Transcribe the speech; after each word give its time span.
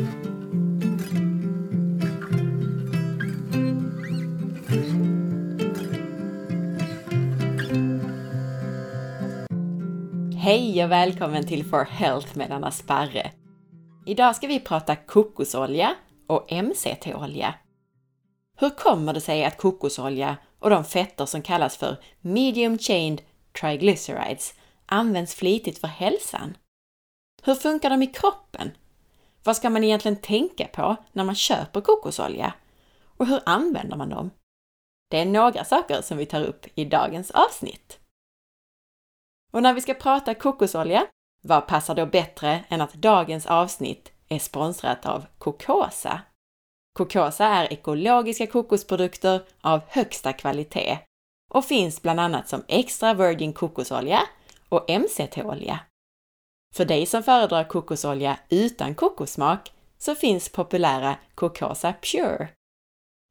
Hej 0.00 0.06
och 10.84 10.90
välkommen 10.90 11.46
till 11.46 11.64
For 11.64 11.84
Health 11.84 12.38
med 12.38 12.52
Anna 12.52 12.70
Sparre. 12.70 13.30
Idag 14.06 14.36
ska 14.36 14.46
vi 14.46 14.60
prata 14.60 14.96
kokosolja 14.96 15.94
och 16.26 16.52
MCT-olja. 16.52 17.54
Hur 18.56 18.70
kommer 18.70 19.12
det 19.12 19.20
sig 19.20 19.44
att 19.44 19.56
kokosolja 19.56 20.36
och 20.58 20.70
de 20.70 20.84
fetter 20.84 21.26
som 21.26 21.42
kallas 21.42 21.76
för 21.76 21.96
medium 22.20 22.78
chained 22.78 23.22
triglycerides 23.60 24.54
används 24.86 25.34
flitigt 25.34 25.78
för 25.78 25.88
hälsan? 25.88 26.56
Hur 27.42 27.54
funkar 27.54 27.90
de 27.90 28.02
i 28.02 28.06
kroppen? 28.06 28.70
Vad 29.44 29.56
ska 29.56 29.70
man 29.70 29.84
egentligen 29.84 30.16
tänka 30.16 30.66
på 30.66 30.96
när 31.12 31.24
man 31.24 31.34
köper 31.34 31.80
kokosolja? 31.80 32.54
Och 33.16 33.26
hur 33.26 33.40
använder 33.46 33.96
man 33.96 34.08
dem? 34.08 34.30
Det 35.10 35.20
är 35.20 35.24
några 35.24 35.64
saker 35.64 36.02
som 36.02 36.18
vi 36.18 36.26
tar 36.26 36.44
upp 36.44 36.66
i 36.74 36.84
dagens 36.84 37.30
avsnitt. 37.30 37.98
Och 39.52 39.62
när 39.62 39.74
vi 39.74 39.80
ska 39.80 39.94
prata 39.94 40.34
kokosolja, 40.34 41.06
vad 41.42 41.66
passar 41.66 41.94
då 41.94 42.06
bättre 42.06 42.64
än 42.68 42.80
att 42.80 42.94
dagens 42.94 43.46
avsnitt 43.46 44.12
är 44.28 44.38
sponsrat 44.38 45.06
av 45.06 45.26
Kokosa? 45.38 46.20
Kokosa 46.92 47.46
är 47.46 47.72
ekologiska 47.72 48.46
kokosprodukter 48.46 49.42
av 49.60 49.80
högsta 49.88 50.32
kvalitet 50.32 50.98
och 51.50 51.64
finns 51.64 52.02
bland 52.02 52.20
annat 52.20 52.48
som 52.48 52.64
extra 52.68 53.14
virgin 53.14 53.52
kokosolja 53.52 54.20
och 54.68 54.90
MCT-olja. 54.90 55.80
För 56.74 56.84
dig 56.84 57.06
som 57.06 57.22
föredrar 57.22 57.64
kokosolja 57.64 58.38
utan 58.48 58.94
kokossmak 58.94 59.72
så 59.98 60.14
finns 60.14 60.48
populära 60.48 61.16
Kokosa 61.34 61.92
Pure. 61.92 62.48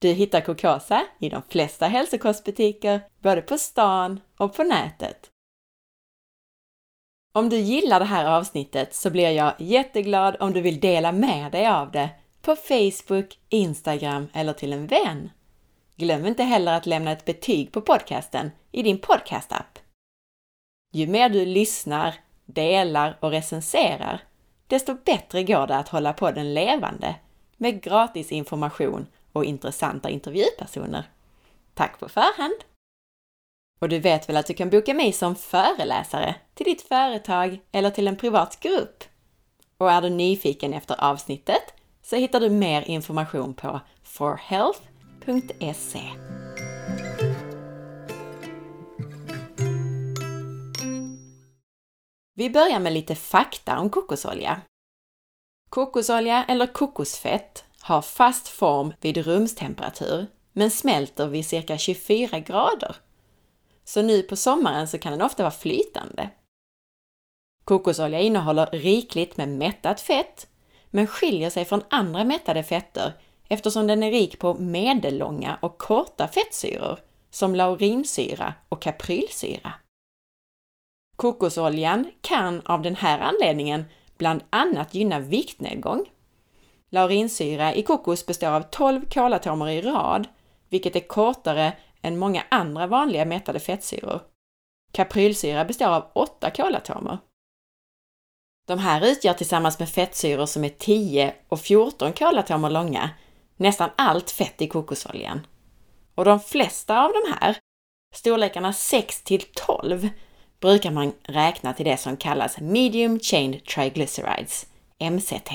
Du 0.02 0.10
hittar 0.10 0.42
Kokosa 0.42 1.06
i 1.20 1.30
de 1.30 1.42
flesta 1.50 1.88
hälsokostbutiker, 1.88 3.02
både 3.20 3.42
på 3.42 3.58
stan 3.58 4.20
och 4.38 4.56
på 4.56 4.64
nätet. 4.64 5.30
Om 7.34 7.50
du 7.50 7.58
gillar 7.58 8.00
det 8.00 8.06
här 8.06 8.26
avsnittet 8.26 8.94
så 8.94 9.10
blir 9.10 9.30
jag 9.30 9.54
jätteglad 9.58 10.36
om 10.40 10.54
du 10.54 10.62
vill 10.62 10.80
dela 10.80 11.12
med 11.12 11.52
dig 11.52 11.68
av 11.68 11.92
det 11.92 12.10
på 12.42 12.56
Facebook, 12.56 13.40
Instagram 13.50 14.28
eller 14.34 14.54
till 14.54 14.74
en 14.74 14.88
vän. 14.88 15.30
Glöm 15.96 16.26
inte 16.26 16.44
heller 16.44 16.74
att 16.74 16.86
lämna 16.86 17.12
ett 17.12 17.26
betyg 17.26 17.72
på 17.72 17.82
podcasten 17.82 18.52
i 18.72 18.84
din 18.84 19.00
podcastapp. 19.00 19.80
Ju 20.94 21.08
mer 21.08 21.30
du 21.30 21.46
lyssnar, 21.46 22.16
delar 22.54 23.18
och 23.20 23.32
recenserar, 23.32 24.24
desto 24.68 24.94
bättre 25.06 25.44
går 25.44 25.68
det 25.68 25.76
att 25.76 25.90
hålla 25.90 26.14
podden 26.14 26.54
levande 26.54 27.16
med 27.58 27.82
gratis 27.82 28.32
information 28.32 29.08
och 29.34 29.46
intressanta 29.46 30.10
intervjupersoner. 30.10 31.04
Tack 31.74 32.00
på 32.00 32.10
förhand! 32.10 32.64
Och 33.80 33.90
du 33.90 34.00
vet 34.00 34.30
väl 34.30 34.38
att 34.38 34.48
du 34.48 34.54
kan 34.54 34.70
boka 34.70 34.94
mig 34.94 35.12
som 35.12 35.36
föreläsare 35.36 36.36
till 36.54 36.66
ditt 36.66 36.82
företag 36.82 37.60
eller 37.72 37.90
till 37.90 38.08
en 38.08 38.16
privat 38.16 38.60
grupp? 38.60 39.04
Och 39.78 39.92
är 39.92 40.02
du 40.02 40.10
nyfiken 40.10 40.74
efter 40.74 41.04
avsnittet 41.04 41.74
så 42.02 42.16
hittar 42.16 42.40
du 42.40 42.50
mer 42.50 42.82
information 42.82 43.54
på 43.54 43.80
forhealth.se. 44.04 46.02
Vi 52.40 52.50
börjar 52.50 52.80
med 52.80 52.94
lite 52.94 53.16
fakta 53.16 53.80
om 53.80 53.90
kokosolja. 53.90 54.62
Kokosolja 55.70 56.46
eller 56.46 56.68
kokosfett 56.68 57.66
har 57.82 58.02
fast 58.02 58.48
form 58.48 58.94
vid 59.02 59.18
rumstemperatur 59.18 60.28
men 60.54 60.72
smälter 60.72 61.28
vid 61.28 61.46
cirka 61.46 61.78
24 61.78 62.40
grader. 62.40 62.96
Så 63.84 64.02
nu 64.02 64.22
på 64.22 64.36
sommaren 64.36 64.88
så 64.88 64.98
kan 64.98 65.12
den 65.12 65.22
ofta 65.22 65.44
vara 65.44 65.52
flytande. 65.52 66.30
Kokosolja 67.64 68.20
innehåller 68.20 68.66
rikligt 68.66 69.38
med 69.38 69.50
mättat 69.50 70.02
fett 70.02 70.48
men 70.90 71.08
skiljer 71.08 71.50
sig 71.50 71.66
från 71.66 71.84
andra 71.90 72.24
mättade 72.24 72.64
fetter 72.64 73.14
eftersom 73.48 73.88
den 73.88 74.04
är 74.04 74.12
rik 74.12 74.40
på 74.40 74.54
medellånga 74.54 75.60
och 75.62 75.78
korta 75.78 76.28
fettsyror 76.28 77.00
som 77.32 77.56
laurinsyra 77.56 78.54
och 78.70 78.82
kaprylsyra. 78.82 79.74
Kokosoljan 81.20 82.12
kan 82.22 82.62
av 82.66 82.82
den 82.82 82.96
här 82.96 83.20
anledningen 83.20 83.86
bland 84.18 84.44
annat 84.50 84.94
gynna 84.94 85.20
viktnedgång. 85.20 86.10
Laurinsyra 86.90 87.74
i 87.74 87.84
kokos 87.84 88.26
består 88.26 88.48
av 88.48 88.62
12 88.62 89.06
kolatomer 89.10 89.70
i 89.70 89.82
rad, 89.82 90.28
vilket 90.70 90.96
är 90.96 91.08
kortare 91.08 91.74
än 92.02 92.20
många 92.20 92.44
andra 92.50 92.88
vanliga 92.88 93.26
mättade 93.26 93.60
fettsyror. 93.60 94.22
Kaprylsyra 94.92 95.66
består 95.66 95.88
av 95.88 96.06
8 96.14 96.52
kolatomer. 96.52 97.18
De 98.68 98.80
här 98.80 99.08
utgör 99.08 99.34
tillsammans 99.34 99.80
med 99.80 99.90
fettsyror 99.90 100.46
som 100.46 100.64
är 100.64 100.70
10 100.70 101.36
och 101.50 101.60
14 101.60 102.14
kolatomer 102.14 102.70
långa 102.70 103.10
nästan 103.58 103.90
allt 103.96 104.32
fett 104.32 104.62
i 104.62 104.68
kokosoljan. 104.68 105.48
Och 106.16 106.26
de 106.26 106.40
flesta 106.40 107.06
av 107.06 107.12
de 107.12 107.34
här, 107.34 107.58
storlekarna 108.16 108.74
6 108.74 109.24
till 109.24 109.42
12, 109.42 110.10
brukar 110.60 110.92
man 110.92 111.14
räkna 111.24 111.74
till 111.74 111.86
det 111.86 111.98
som 111.98 112.18
kallas 112.18 112.60
medium 112.60 113.20
chained 113.20 113.66
triglycerides, 113.66 114.68
MCT. 115.12 115.52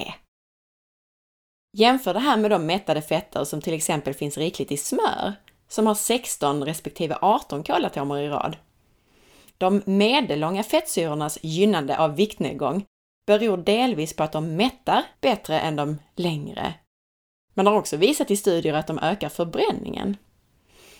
Jämför 1.76 2.14
det 2.14 2.20
här 2.20 2.36
med 2.36 2.50
de 2.50 2.66
mättade 2.66 3.02
fetter 3.02 3.44
som 3.44 3.60
till 3.60 3.74
exempel 3.74 4.14
finns 4.14 4.38
rikligt 4.38 4.72
i 4.72 4.76
smör, 4.76 5.32
som 5.68 5.86
har 5.86 5.94
16 5.94 6.64
respektive 6.64 7.18
18 7.20 7.62
kolatomer 7.62 8.18
i 8.18 8.28
rad. 8.28 8.56
De 9.58 9.82
medellånga 9.84 10.62
fettsyrornas 10.62 11.38
gynnande 11.42 11.98
av 11.98 12.16
viktnedgång 12.16 12.84
beror 13.26 13.56
delvis 13.56 14.16
på 14.16 14.22
att 14.22 14.32
de 14.32 14.56
mättar 14.56 15.02
bättre 15.20 15.60
än 15.60 15.76
de 15.76 15.98
längre. 16.16 16.74
Man 17.54 17.66
har 17.66 17.74
också 17.74 17.96
visat 17.96 18.30
i 18.30 18.36
studier 18.36 18.74
att 18.74 18.86
de 18.86 18.98
ökar 18.98 19.28
förbränningen. 19.28 20.16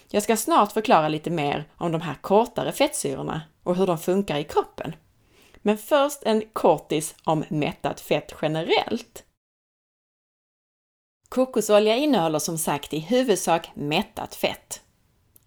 Jag 0.08 0.22
ska 0.22 0.36
snart 0.36 0.72
förklara 0.72 1.08
lite 1.08 1.30
mer 1.30 1.68
om 1.76 1.92
de 1.92 2.00
här 2.00 2.14
kortare 2.14 2.72
fettsyrorna 2.72 3.42
och 3.62 3.76
hur 3.76 3.86
de 3.86 3.98
funkar 3.98 4.38
i 4.38 4.44
kroppen. 4.44 4.96
Men 5.56 5.78
först 5.78 6.22
en 6.22 6.42
kortis 6.52 7.14
om 7.24 7.44
mättat 7.48 8.00
fett 8.00 8.34
generellt. 8.42 9.24
Kokosolja 11.28 11.96
innehåller 11.96 12.38
som 12.38 12.58
sagt 12.58 12.94
i 12.94 12.98
huvudsak 12.98 13.70
mättat 13.74 14.34
fett. 14.34 14.80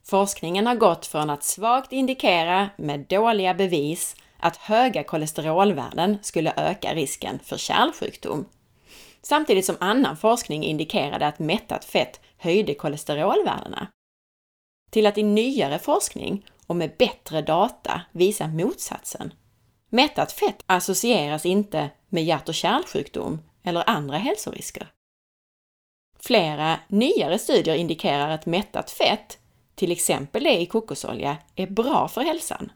Forskningen 0.09 0.67
har 0.67 0.75
gått 0.75 1.05
från 1.05 1.29
att 1.29 1.43
svagt 1.43 1.91
indikera 1.91 2.69
med 2.77 2.99
dåliga 2.99 3.53
bevis 3.53 4.15
att 4.39 4.57
höga 4.57 5.03
kolesterolvärden 5.03 6.17
skulle 6.21 6.53
öka 6.57 6.93
risken 6.93 7.39
för 7.43 7.57
kärlsjukdom. 7.57 8.45
Samtidigt 9.21 9.65
som 9.65 9.75
annan 9.79 10.17
forskning 10.17 10.63
indikerade 10.63 11.27
att 11.27 11.39
mättat 11.39 11.85
fett 11.85 12.19
höjde 12.37 12.73
kolesterolvärdena. 12.73 13.87
Till 14.89 15.05
att 15.05 15.17
i 15.17 15.23
nyare 15.23 15.79
forskning 15.79 16.45
och 16.67 16.75
med 16.75 16.91
bättre 16.97 17.41
data 17.41 18.01
visa 18.11 18.47
motsatsen. 18.47 19.33
Mättat 19.89 20.31
fett 20.31 20.63
associeras 20.65 21.45
inte 21.45 21.89
med 22.09 22.23
hjärt 22.23 22.49
och 22.49 22.55
kärlsjukdom 22.55 23.41
eller 23.63 23.89
andra 23.89 24.17
hälsorisker. 24.17 24.87
Flera 26.19 26.79
nyare 26.87 27.39
studier 27.39 27.75
indikerar 27.75 28.29
att 28.29 28.45
mättat 28.45 28.91
fett, 28.91 29.37
till 29.75 29.91
exempel 29.91 30.43
det 30.43 30.61
i 30.61 30.65
kokosolja, 30.65 31.37
är 31.55 31.67
bra 31.67 32.07
för 32.07 32.21
hälsan 32.21 32.71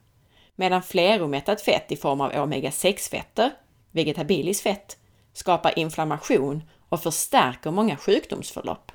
medan 0.61 0.83
fleromättat 0.83 1.61
fett 1.61 1.91
i 1.91 1.95
form 1.95 2.21
av 2.21 2.31
omega-6-fetter, 2.31 3.49
vegetabiliskt 3.91 4.63
fett, 4.63 4.97
skapar 5.33 5.79
inflammation 5.79 6.63
och 6.89 7.03
förstärker 7.03 7.71
många 7.71 7.97
sjukdomsförlopp. 7.97 8.91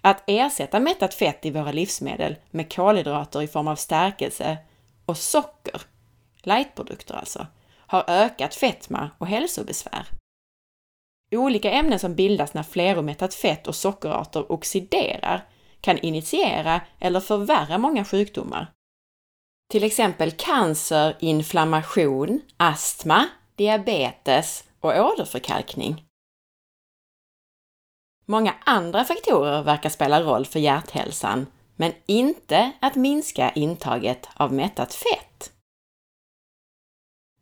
Att 0.00 0.22
ersätta 0.26 0.80
mättat 0.80 1.14
fett 1.14 1.46
i 1.46 1.50
våra 1.50 1.72
livsmedel 1.72 2.36
med 2.50 2.72
kolhydrater 2.72 3.42
i 3.42 3.48
form 3.48 3.68
av 3.68 3.76
stärkelse 3.76 4.58
och 5.06 5.16
socker, 5.16 5.82
lightprodukter 6.42 7.14
alltså, 7.14 7.46
har 7.76 8.04
ökat 8.08 8.54
fetma 8.54 9.10
och 9.18 9.26
hälsobesvär. 9.26 10.06
Olika 11.32 11.70
ämnen 11.70 11.98
som 11.98 12.14
bildas 12.14 12.54
när 12.54 12.62
fleromättat 12.62 13.34
fett 13.34 13.66
och 13.66 13.74
sockerarter 13.74 14.52
oxiderar 14.52 15.48
kan 15.80 15.98
initiera 15.98 16.80
eller 16.98 17.20
förvärra 17.20 17.78
många 17.78 18.04
sjukdomar, 18.04 18.72
till 19.70 19.84
exempel 19.84 20.30
cancer, 20.30 21.16
inflammation, 21.20 22.40
astma, 22.56 23.26
diabetes 23.56 24.64
och 24.80 24.90
åderförkalkning. 24.90 26.04
Många 28.30 28.54
andra 28.64 29.04
faktorer 29.04 29.62
verkar 29.62 29.90
spela 29.90 30.22
roll 30.22 30.46
för 30.46 30.58
hjärthälsan, 30.58 31.46
men 31.76 31.92
inte 32.06 32.72
att 32.80 32.94
minska 32.96 33.50
intaget 33.50 34.28
av 34.34 34.52
mättat 34.52 34.94
fett. 34.94 35.52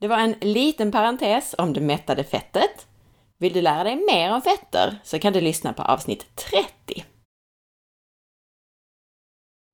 Det 0.01 0.09
var 0.09 0.19
en 0.19 0.35
liten 0.41 0.93
parentes 0.93 1.55
om 1.59 1.73
det 1.73 1.81
mättade 1.81 2.25
fettet. 2.25 2.87
Vill 3.39 3.53
du 3.53 3.63
lära 3.63 3.85
dig 3.85 3.97
mer 4.13 4.35
om 4.35 4.43
fetter 4.43 4.99
så 5.05 5.19
kan 5.19 5.33
du 5.33 5.41
lyssna 5.41 5.73
på 5.73 5.83
avsnitt 5.83 6.37
30. 6.37 7.05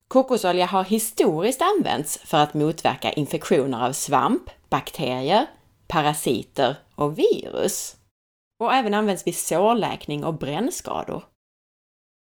Kokosolja 0.08 0.66
har 0.66 0.84
historiskt 0.84 1.62
använts 1.62 2.18
för 2.18 2.38
att 2.38 2.54
motverka 2.54 3.12
infektioner 3.12 3.86
av 3.86 3.92
svamp, 3.92 4.50
bakterier, 4.68 5.46
parasiter 5.88 6.76
och 6.94 7.18
virus. 7.18 7.96
Och 8.64 8.74
även 8.74 8.94
används 8.94 9.26
vid 9.26 9.36
sårläkning 9.36 10.24
och 10.24 10.34
brännskador. 10.34 11.24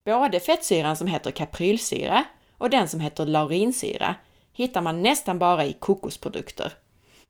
Både 0.05 0.41
fettsyran 0.41 0.97
som 0.97 1.07
heter 1.07 1.31
kaprylsyra 1.31 2.25
och 2.59 2.71
den 2.71 2.89
som 2.89 3.01
heter 3.01 3.27
laurinsyra 3.27 4.15
hittar 4.53 4.83
man 4.83 5.03
nästan 5.03 5.39
bara 5.39 5.65
i 5.65 5.73
kokosprodukter. 5.73 6.73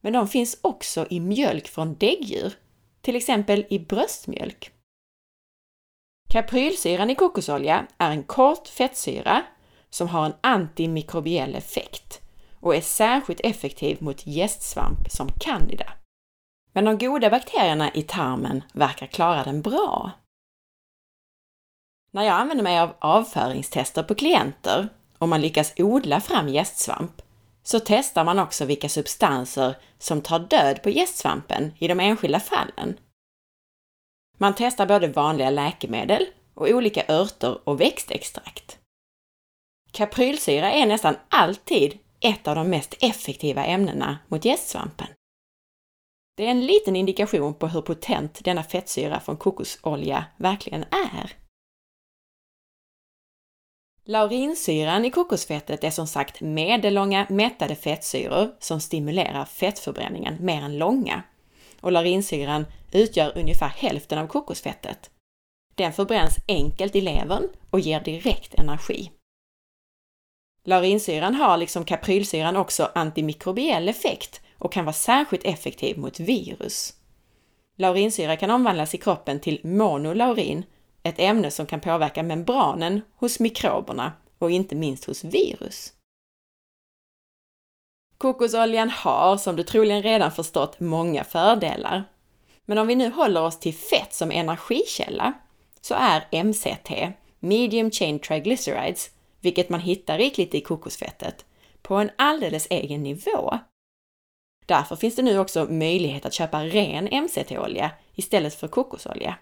Men 0.01 0.13
de 0.13 0.29
finns 0.29 0.59
också 0.63 1.07
i 1.11 1.21
mjölk 1.21 1.69
från 1.69 1.95
däggdjur, 1.95 2.53
till 3.01 3.17
exempel 3.17 3.67
i 3.71 3.79
bröstmjölk. 3.79 4.71
Kaprylsyran 6.31 7.11
i 7.11 7.15
kokosolja 7.15 7.87
är 7.99 8.11
en 8.11 8.23
kort 8.23 8.69
fettsyra 8.69 9.43
som 9.91 10.09
har 10.09 10.27
en 10.27 10.35
antimikrobiell 10.41 11.55
effekt 11.55 12.21
och 12.61 12.75
är 12.75 12.81
särskilt 12.81 13.41
effektiv 13.41 14.03
mot 14.03 14.27
gästsvamp 14.27 15.11
som 15.11 15.29
candida. 15.41 15.93
Men 16.77 16.85
de 16.85 16.99
goda 16.99 17.31
bakterierna 17.31 17.95
i 17.95 18.03
tarmen 18.03 18.63
verkar 18.73 19.07
klara 19.07 19.45
den 19.45 19.63
bra. 19.63 20.11
När 22.11 22.23
jag 22.23 22.35
använder 22.35 22.65
mig 22.65 22.79
av 22.81 22.95
avföringstester 22.99 24.03
på 24.03 24.15
klienter 24.15 24.89
och 25.19 25.29
man 25.29 25.41
lyckas 25.41 25.73
odla 25.77 26.21
fram 26.21 26.49
gästsvamp 26.49 27.23
så 27.63 27.81
testar 27.81 28.25
man 28.25 28.39
också 28.39 28.65
vilka 28.65 28.89
substanser 28.89 29.77
som 29.99 30.21
tar 30.21 30.39
död 30.39 30.83
på 30.83 30.91
gästsvampen 30.91 31.73
i 31.79 31.89
de 31.89 32.01
enskilda 32.01 32.41
fallen. 32.41 32.99
Man 34.39 34.55
testar 34.57 34.87
både 34.87 35.09
vanliga 35.09 35.51
läkemedel 35.51 36.27
och 36.55 36.69
olika 36.69 37.05
örter 37.09 37.69
och 37.69 37.81
växtextrakt. 37.81 38.79
Kaprylsyra 39.93 40.73
är 40.73 40.87
nästan 40.87 41.17
alltid 41.29 41.99
ett 42.21 42.49
av 42.49 42.55
de 42.55 42.71
mest 42.71 42.95
effektiva 43.01 43.65
ämnena 43.65 44.19
mot 44.29 44.45
gästsvampen. 44.45 45.16
Det 46.37 46.47
är 46.47 46.51
en 46.51 46.67
liten 46.67 46.97
indikation 46.97 47.55
på 47.55 47.69
hur 47.69 47.81
potent 47.81 48.45
denna 48.45 48.63
fettsyra 48.63 49.21
från 49.21 49.37
kokosolja 49.37 50.25
verkligen 50.37 50.83
är. 50.83 51.33
Laurinsyran 54.05 55.05
i 55.05 55.11
kokosfettet 55.11 55.85
är 55.85 55.91
som 55.91 56.07
sagt 56.07 56.41
medellånga 56.41 57.27
mättade 57.31 57.75
fettsyror 57.75 58.55
som 58.59 58.81
stimulerar 58.81 59.45
fettförbränningen 59.45 60.37
mer 60.41 60.63
än 60.63 60.79
långa. 60.79 61.23
Och 61.81 61.93
laurinsyran 61.93 62.67
utgör 62.93 63.39
ungefär 63.39 63.69
hälften 63.69 64.19
av 64.19 64.27
kokosfettet. 64.27 65.11
Den 65.75 65.93
förbränns 65.93 66.37
enkelt 66.49 66.97
i 66.97 67.01
levern 67.01 67.49
och 67.71 67.81
ger 67.81 68.01
direkt 68.01 68.55
energi. 68.55 69.11
Laurinsyran 70.65 71.35
har 71.35 71.57
liksom 71.57 71.85
kaprylsyran 71.85 72.57
också 72.57 72.91
antimikrobiell 72.95 73.89
effekt 73.89 74.41
och 74.59 74.73
kan 74.73 74.85
vara 74.85 74.93
särskilt 74.93 75.45
effektiv 75.45 75.99
mot 75.99 76.21
virus. 76.21 76.95
Laurinsyra 77.77 78.37
kan 78.37 78.51
omvandlas 78.51 78.95
i 78.95 78.99
kroppen 78.99 79.41
till 79.41 79.61
monolaurin, 79.65 80.65
ett 81.03 81.19
ämne 81.19 81.51
som 81.51 81.67
kan 81.67 81.81
påverka 81.81 82.23
membranen 82.23 83.01
hos 83.17 83.41
mikroberna 83.41 84.13
och 84.39 84.51
inte 84.51 84.75
minst 84.75 85.05
hos 85.05 85.25
virus. 85.25 85.93
Kokosoljan 88.19 88.91
har, 88.91 89.37
som 89.37 89.57
du 89.57 89.63
troligen 89.63 90.03
redan 90.03 90.33
förstått, 90.33 90.81
många 90.81 91.25
fördelar. 91.25 92.05
Men 92.65 92.79
om 92.79 92.87
vi 92.87 92.95
nu 92.95 93.11
håller 93.11 93.43
oss 93.43 93.61
till 93.61 93.75
fett 93.75 94.15
som 94.15 94.31
energikälla 94.31 95.33
så 95.81 95.95
är 95.95 96.45
MCT, 96.45 97.13
Medium 97.39 97.91
Chain 97.91 98.19
Triglycerides, 98.19 99.11
vilket 99.41 99.69
man 99.69 99.81
hittar 99.81 100.19
rikligt 100.19 100.55
i 100.55 100.61
kokosfettet, 100.61 101.45
på 101.83 101.95
en 101.95 102.11
alldeles 102.19 102.67
egen 102.71 103.03
nivå. 103.03 103.59
Därför 104.67 104.97
finns 104.97 105.17
det 105.17 105.23
nu 105.23 105.39
också 105.39 105.65
möjlighet 105.65 106.27
att 106.27 106.35
köpa 106.35 106.65
ren 106.65 107.05
MCT-olja 107.05 107.91
istället 108.15 108.55
för 108.55 108.69
kokosolja. 108.69 109.39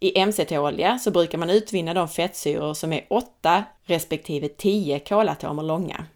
I 0.00 0.26
MCT-olja 0.26 0.98
så 0.98 1.10
brukar 1.10 1.38
man 1.38 1.50
utvinna 1.50 1.94
de 1.94 2.08
fettsyror 2.08 2.74
som 2.74 2.92
är 2.92 3.06
8 3.10 3.64
respektive 3.82 4.48
10 4.48 4.98
kolatomer 4.98 5.62
långa. 5.62 6.06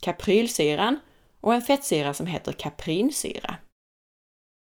Kaprylsyran 0.00 1.00
och 1.40 1.54
en 1.54 1.62
fettsyra 1.62 2.14
som 2.14 2.26
heter 2.26 2.52
kaprinsyra. 2.52 3.56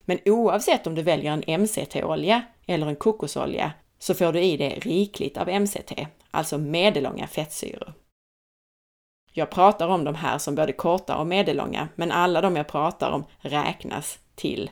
Men 0.04 0.18
oavsett 0.24 0.86
om 0.86 0.94
du 0.94 1.02
väljer 1.02 1.32
en 1.32 1.60
MCT-olja 1.60 2.42
eller 2.66 2.86
en 2.86 2.96
kokosolja 2.96 3.72
så 3.98 4.14
får 4.14 4.32
du 4.32 4.40
i 4.40 4.56
dig 4.56 4.78
rikligt 4.82 5.36
av 5.36 5.60
MCT, 5.60 5.92
alltså 6.30 6.58
medellånga 6.58 7.26
fettsyror. 7.26 7.94
Jag 9.32 9.50
pratar 9.50 9.88
om 9.88 10.04
de 10.04 10.14
här 10.14 10.38
som 10.38 10.54
både 10.54 10.72
korta 10.72 11.16
och 11.16 11.26
medellånga, 11.26 11.88
men 11.94 12.12
alla 12.12 12.40
de 12.40 12.56
jag 12.56 12.68
pratar 12.68 13.10
om 13.10 13.24
räknas 13.38 14.18
till 14.34 14.70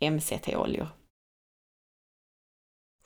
MCT-oljor. 0.00 0.88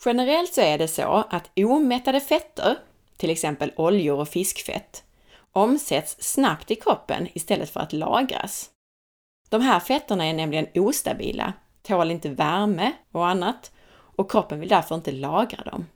Generellt 0.04 0.54
så 0.54 0.60
är 0.60 0.78
det 0.78 0.88
så 0.88 1.24
att 1.30 1.50
omättade 1.56 2.20
fetter, 2.20 2.78
till 3.16 3.30
exempel 3.30 3.72
oljor 3.76 4.20
och 4.20 4.28
fiskfett, 4.28 5.04
omsätts 5.52 6.16
snabbt 6.20 6.70
i 6.70 6.74
kroppen 6.74 7.28
istället 7.34 7.70
för 7.70 7.80
att 7.80 7.92
lagras. 7.92 8.70
De 9.48 9.60
här 9.60 9.80
fetterna 9.80 10.24
är 10.26 10.34
nämligen 10.34 10.66
ostabila, 10.74 11.52
tål 11.82 12.10
inte 12.10 12.28
värme 12.28 12.92
och 13.12 13.28
annat 13.28 13.72
och 13.92 14.30
kroppen 14.30 14.60
vill 14.60 14.68
därför 14.68 14.94
inte 14.94 15.12
lagra 15.12 15.62
dem. 15.64 15.86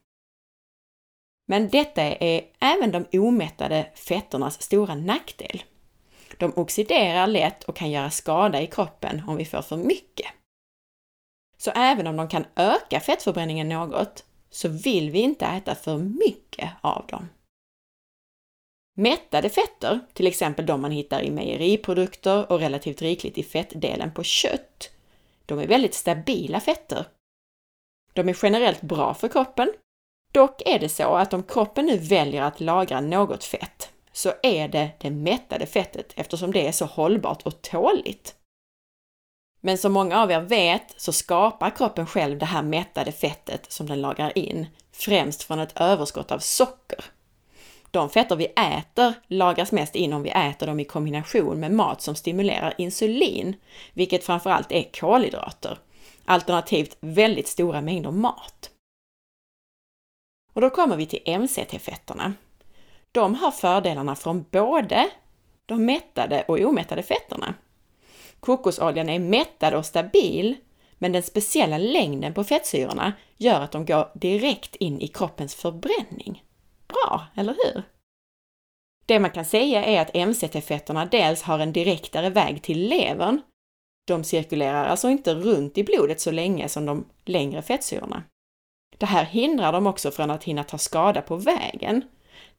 Men 1.46 1.68
detta 1.68 2.02
är 2.02 2.44
även 2.60 2.90
de 2.90 3.18
omättade 3.18 3.90
fetternas 3.94 4.62
stora 4.62 4.94
nackdel. 4.94 5.62
De 6.38 6.52
oxiderar 6.56 7.26
lätt 7.26 7.64
och 7.64 7.76
kan 7.76 7.90
göra 7.90 8.10
skada 8.10 8.62
i 8.62 8.66
kroppen 8.66 9.22
om 9.28 9.36
vi 9.36 9.44
får 9.44 9.62
för 9.62 9.76
mycket. 9.76 10.26
Så 11.58 11.70
även 11.70 12.06
om 12.06 12.16
de 12.16 12.28
kan 12.28 12.44
öka 12.56 13.00
fettförbränningen 13.00 13.68
något, 13.68 14.24
så 14.50 14.68
vill 14.68 15.10
vi 15.10 15.18
inte 15.18 15.46
äta 15.46 15.74
för 15.74 15.98
mycket 15.98 16.70
av 16.80 17.06
dem. 17.06 17.28
Mättade 18.98 19.50
fetter, 19.50 20.00
till 20.12 20.26
exempel 20.26 20.66
de 20.66 20.80
man 20.80 20.90
hittar 20.90 21.22
i 21.22 21.30
mejeriprodukter 21.30 22.52
och 22.52 22.60
relativt 22.60 23.02
rikligt 23.02 23.38
i 23.38 23.42
fettdelen 23.42 24.14
på 24.14 24.22
kött, 24.22 24.90
de 25.46 25.58
är 25.58 25.66
väldigt 25.66 25.94
stabila 25.94 26.60
fetter. 26.60 27.06
De 28.12 28.28
är 28.28 28.36
generellt 28.42 28.82
bra 28.82 29.14
för 29.14 29.28
kroppen. 29.28 29.72
Dock 30.36 30.62
är 30.64 30.78
det 30.78 30.88
så 30.88 31.14
att 31.14 31.32
om 31.32 31.42
kroppen 31.42 31.86
nu 31.86 31.98
väljer 31.98 32.42
att 32.42 32.60
lagra 32.60 33.00
något 33.00 33.44
fett, 33.44 33.90
så 34.12 34.32
är 34.42 34.68
det 34.68 34.90
det 34.98 35.10
mättade 35.10 35.66
fettet 35.66 36.12
eftersom 36.16 36.52
det 36.52 36.66
är 36.66 36.72
så 36.72 36.84
hållbart 36.84 37.42
och 37.42 37.62
tåligt. 37.62 38.34
Men 39.60 39.78
som 39.78 39.92
många 39.92 40.22
av 40.22 40.30
er 40.30 40.40
vet 40.40 40.94
så 40.96 41.12
skapar 41.12 41.70
kroppen 41.70 42.06
själv 42.06 42.38
det 42.38 42.46
här 42.46 42.62
mättade 42.62 43.12
fettet 43.12 43.72
som 43.72 43.86
den 43.86 44.00
lagrar 44.00 44.38
in, 44.38 44.66
främst 44.92 45.42
från 45.42 45.60
ett 45.60 45.80
överskott 45.80 46.32
av 46.32 46.38
socker. 46.38 47.04
De 47.90 48.10
fetter 48.10 48.36
vi 48.36 48.46
äter 48.46 49.14
lagras 49.26 49.72
mest 49.72 49.94
in 49.94 50.12
om 50.12 50.22
vi 50.22 50.30
äter 50.30 50.66
dem 50.66 50.80
i 50.80 50.84
kombination 50.84 51.60
med 51.60 51.72
mat 51.72 52.02
som 52.02 52.14
stimulerar 52.14 52.74
insulin, 52.78 53.56
vilket 53.92 54.24
framförallt 54.24 54.72
är 54.72 54.90
kolhydrater, 55.00 55.78
alternativt 56.24 56.96
väldigt 57.00 57.48
stora 57.48 57.80
mängder 57.80 58.10
mat. 58.10 58.70
Och 60.56 60.62
då 60.62 60.70
kommer 60.70 60.96
vi 60.96 61.06
till 61.06 61.38
MCT-fetterna. 61.40 62.34
De 63.12 63.34
har 63.34 63.50
fördelarna 63.50 64.16
från 64.16 64.44
både 64.50 65.10
de 65.66 65.84
mättade 65.84 66.44
och 66.48 66.60
omättade 66.60 67.02
fetterna. 67.02 67.54
Kokosoljan 68.40 69.08
är 69.08 69.18
mättad 69.18 69.74
och 69.74 69.86
stabil, 69.86 70.56
men 70.98 71.12
den 71.12 71.22
speciella 71.22 71.78
längden 71.78 72.34
på 72.34 72.44
fettsyrorna 72.44 73.12
gör 73.36 73.60
att 73.60 73.72
de 73.72 73.86
går 73.86 74.10
direkt 74.14 74.76
in 74.76 75.00
i 75.00 75.08
kroppens 75.08 75.54
förbränning. 75.54 76.44
Bra, 76.88 77.26
eller 77.34 77.56
hur? 77.64 77.82
Det 79.06 79.20
man 79.20 79.30
kan 79.30 79.44
säga 79.44 79.84
är 79.84 80.00
att 80.00 80.14
MCT-fetterna 80.14 81.06
dels 81.10 81.42
har 81.42 81.58
en 81.58 81.72
direktare 81.72 82.30
väg 82.30 82.62
till 82.62 82.88
levern. 82.88 83.40
De 84.06 84.24
cirkulerar 84.24 84.84
alltså 84.84 85.08
inte 85.08 85.34
runt 85.34 85.78
i 85.78 85.84
blodet 85.84 86.20
så 86.20 86.30
länge 86.30 86.68
som 86.68 86.86
de 86.86 87.06
längre 87.24 87.62
fettsyrorna. 87.62 88.22
Det 88.98 89.06
här 89.06 89.24
hindrar 89.24 89.72
dem 89.72 89.86
också 89.86 90.10
från 90.10 90.30
att 90.30 90.44
hinna 90.44 90.64
ta 90.64 90.78
skada 90.78 91.22
på 91.22 91.36
vägen. 91.36 92.04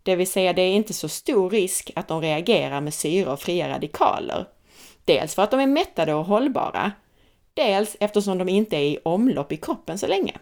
Det 0.03 0.15
vill 0.15 0.32
säga, 0.32 0.53
det 0.53 0.62
är 0.62 0.75
inte 0.75 0.94
så 0.94 1.10
stor 1.10 1.50
risk 1.50 1.91
att 1.96 2.08
de 2.08 2.22
reagerar 2.22 2.82
med 2.82 2.94
syre 2.94 3.32
och 3.32 3.39
fria 3.39 3.70
radikaler, 3.70 4.46
Dels 5.08 5.36
för 5.36 5.41
att 5.41 5.51
de 5.51 5.60
är 5.60 5.67
mättade 5.67 6.13
och 6.13 6.25
hållbara, 6.25 6.91
dels 7.53 7.98
eftersom 8.00 8.38
de 8.38 8.50
inte 8.50 8.75
är 8.77 8.82
i 8.82 9.00
omlopp 9.06 9.51
i 9.51 9.58
kroppen 9.58 9.98
så 9.98 10.08
länge. 10.08 10.38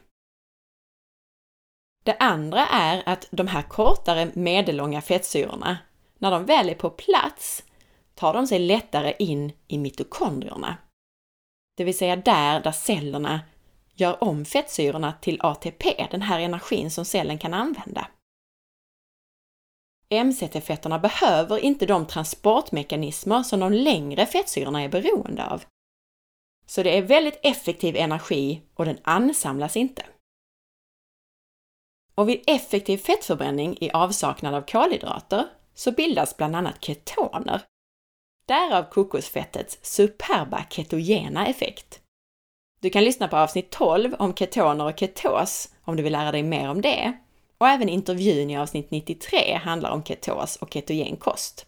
Det 2.04 2.18
andra 2.20 2.68
är 2.68 3.04
att 3.06 3.28
de 3.32 3.48
här 3.48 3.62
kortare 3.62 4.32
medellånga 4.34 5.02
fettsyrorna, 5.02 5.78
när 6.18 6.32
de 6.32 6.46
väl 6.46 6.70
är 6.70 6.76
på 6.76 6.90
plats, 6.90 7.64
tar 8.16 8.34
de 8.34 8.48
sig 8.48 8.60
lättare 8.60 9.14
in 9.20 9.52
i 9.68 9.78
mitokondrierna. 9.78 10.78
Det 11.78 11.84
vill 11.84 11.98
säga 11.98 12.16
där, 12.16 12.60
där 12.60 12.72
cellerna 12.72 13.42
gör 13.96 14.24
om 14.24 14.46
fettsyrorna 14.46 15.14
till 15.22 15.42
ATP, 15.42 16.08
den 16.12 16.22
här 16.22 16.40
energin 16.40 16.92
som 16.92 17.06
cellen 17.06 17.38
kan 17.38 17.54
använda. 17.54 18.08
MCT-fetterna 20.10 21.00
behöver 21.00 21.60
inte 21.60 21.86
de 21.86 22.08
transportmekanismer 22.08 23.44
som 23.44 23.60
de 23.60 23.74
längre 23.74 24.26
fettsyrorna 24.26 24.82
är 24.82 24.90
beroende 24.90 25.48
av. 25.48 25.64
Så 26.66 26.84
det 26.84 26.98
är 26.98 27.02
väldigt 27.02 27.40
effektiv 27.44 27.96
energi 27.96 28.62
och 28.74 28.86
den 28.86 28.98
ansamlas 29.04 29.78
inte. 29.78 30.06
Och 32.16 32.30
vid 32.30 32.44
effektiv 32.48 32.98
fettförbränning 32.98 33.78
i 33.82 33.92
avsaknad 33.92 34.54
av 34.54 34.62
kolhydrater 34.62 35.48
så 35.74 35.92
bildas 35.92 36.38
bland 36.38 36.56
annat 36.56 36.84
ketoner. 36.84 37.62
Därav 38.48 38.84
kokosfettets 38.84 39.80
superba 39.82 40.64
ketogena 40.70 41.48
effekt. 41.48 42.02
Du 42.80 42.90
kan 42.90 43.04
lyssna 43.04 43.28
på 43.28 43.38
avsnitt 43.38 43.70
12 43.72 44.16
om 44.20 44.34
ketoner 44.34 44.86
och 44.86 45.00
ketos 45.00 45.70
om 45.84 45.96
du 45.96 46.04
vill 46.04 46.14
lära 46.14 46.32
dig 46.32 46.44
mer 46.44 46.70
om 46.70 46.82
det. 46.82 47.14
Och 47.58 47.68
även 47.68 47.90
intervjun 47.90 48.50
i 48.50 48.58
avsnitt 48.58 48.92
93 48.92 49.54
handlar 49.64 49.92
om 49.92 50.04
ketos 50.04 50.56
och 50.56 50.74
ketogen 50.74 51.18
kost. 51.18 51.66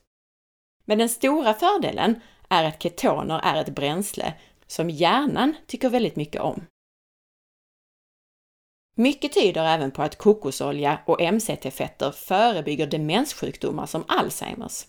Men 0.85 0.97
den 0.97 1.09
stora 1.09 1.53
fördelen 1.53 2.21
är 2.49 2.63
att 2.63 2.83
ketoner 2.83 3.39
är 3.43 3.61
ett 3.61 3.75
bränsle 3.75 4.33
som 4.67 4.89
hjärnan 4.89 5.55
tycker 5.67 5.89
väldigt 5.89 6.15
mycket 6.15 6.41
om. 6.41 6.65
Mycket 8.95 9.33
tyder 9.33 9.65
även 9.65 9.91
på 9.91 10.01
att 10.01 10.17
kokosolja 10.17 10.99
och 11.05 11.21
MCT-fetter 11.21 12.11
förebygger 12.11 12.87
demenssjukdomar 12.87 13.85
som 13.85 14.03
Alzheimers. 14.07 14.85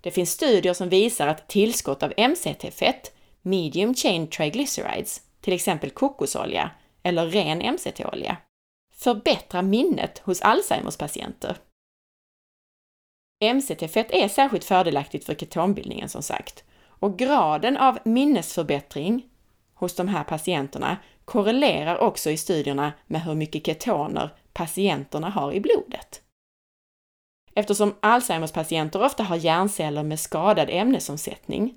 Det 0.00 0.10
finns 0.10 0.30
studier 0.30 0.74
som 0.74 0.88
visar 0.88 1.26
att 1.26 1.48
tillskott 1.48 2.02
av 2.02 2.12
MCT-fett, 2.16 3.12
medium 3.42 3.94
chain 3.94 4.26
triglycerides, 4.30 5.22
till 5.40 5.52
exempel 5.52 5.90
kokosolja 5.90 6.70
eller 7.02 7.26
ren 7.26 7.58
MCT-olja, 7.74 8.36
förbättrar 8.92 9.62
minnet 9.62 10.18
hos 10.18 10.40
Alzheimers 10.40 10.96
patienter. 10.96 11.56
MCT-fett 13.54 14.10
är 14.10 14.28
särskilt 14.28 14.64
fördelaktigt 14.64 15.24
för 15.24 15.34
ketonbildningen 15.34 16.08
som 16.08 16.22
sagt 16.22 16.64
och 17.00 17.18
graden 17.18 17.76
av 17.76 17.98
minnesförbättring 18.04 19.26
hos 19.74 19.94
de 19.94 20.08
här 20.08 20.24
patienterna 20.24 20.96
korrelerar 21.24 21.98
också 21.98 22.30
i 22.30 22.36
studierna 22.36 22.92
med 23.06 23.22
hur 23.22 23.34
mycket 23.34 23.66
ketoner 23.66 24.34
patienterna 24.52 25.30
har 25.30 25.52
i 25.52 25.60
blodet. 25.60 26.22
Eftersom 27.54 27.94
Alzheimers 28.00 28.52
patienter 28.52 29.02
ofta 29.02 29.22
har 29.22 29.36
hjärnceller 29.36 30.02
med 30.02 30.20
skadad 30.20 30.68
ämnesomsättning, 30.70 31.74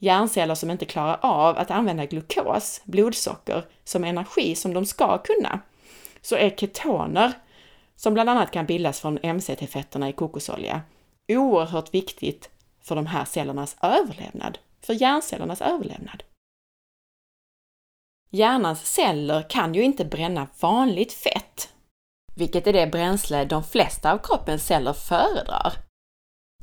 hjärnceller 0.00 0.54
som 0.54 0.70
inte 0.70 0.84
klarar 0.84 1.18
av 1.22 1.58
att 1.58 1.70
använda 1.70 2.06
glukos, 2.06 2.80
blodsocker, 2.84 3.64
som 3.84 4.04
energi 4.04 4.54
som 4.54 4.74
de 4.74 4.86
ska 4.86 5.18
kunna, 5.18 5.60
så 6.20 6.36
är 6.36 6.50
ketoner, 6.50 7.32
som 7.96 8.14
bland 8.14 8.30
annat 8.30 8.50
kan 8.50 8.66
bildas 8.66 9.00
från 9.00 9.18
MCT-fetterna 9.22 10.08
i 10.08 10.12
kokosolja, 10.12 10.80
oerhört 11.28 11.94
viktigt 11.94 12.50
för 12.82 12.96
de 12.96 13.06
här 13.06 13.24
cellernas 13.24 13.76
överlevnad, 13.82 14.58
för 14.80 14.94
hjärncellernas 14.94 15.60
överlevnad. 15.60 16.22
Hjärnans 18.30 18.92
celler 18.92 19.50
kan 19.50 19.74
ju 19.74 19.82
inte 19.82 20.04
bränna 20.04 20.46
vanligt 20.60 21.12
fett, 21.12 21.68
vilket 22.36 22.66
är 22.66 22.72
det 22.72 22.86
bränsle 22.86 23.44
de 23.44 23.64
flesta 23.64 24.12
av 24.12 24.18
kroppens 24.18 24.66
celler 24.66 24.92
föredrar. 24.92 25.89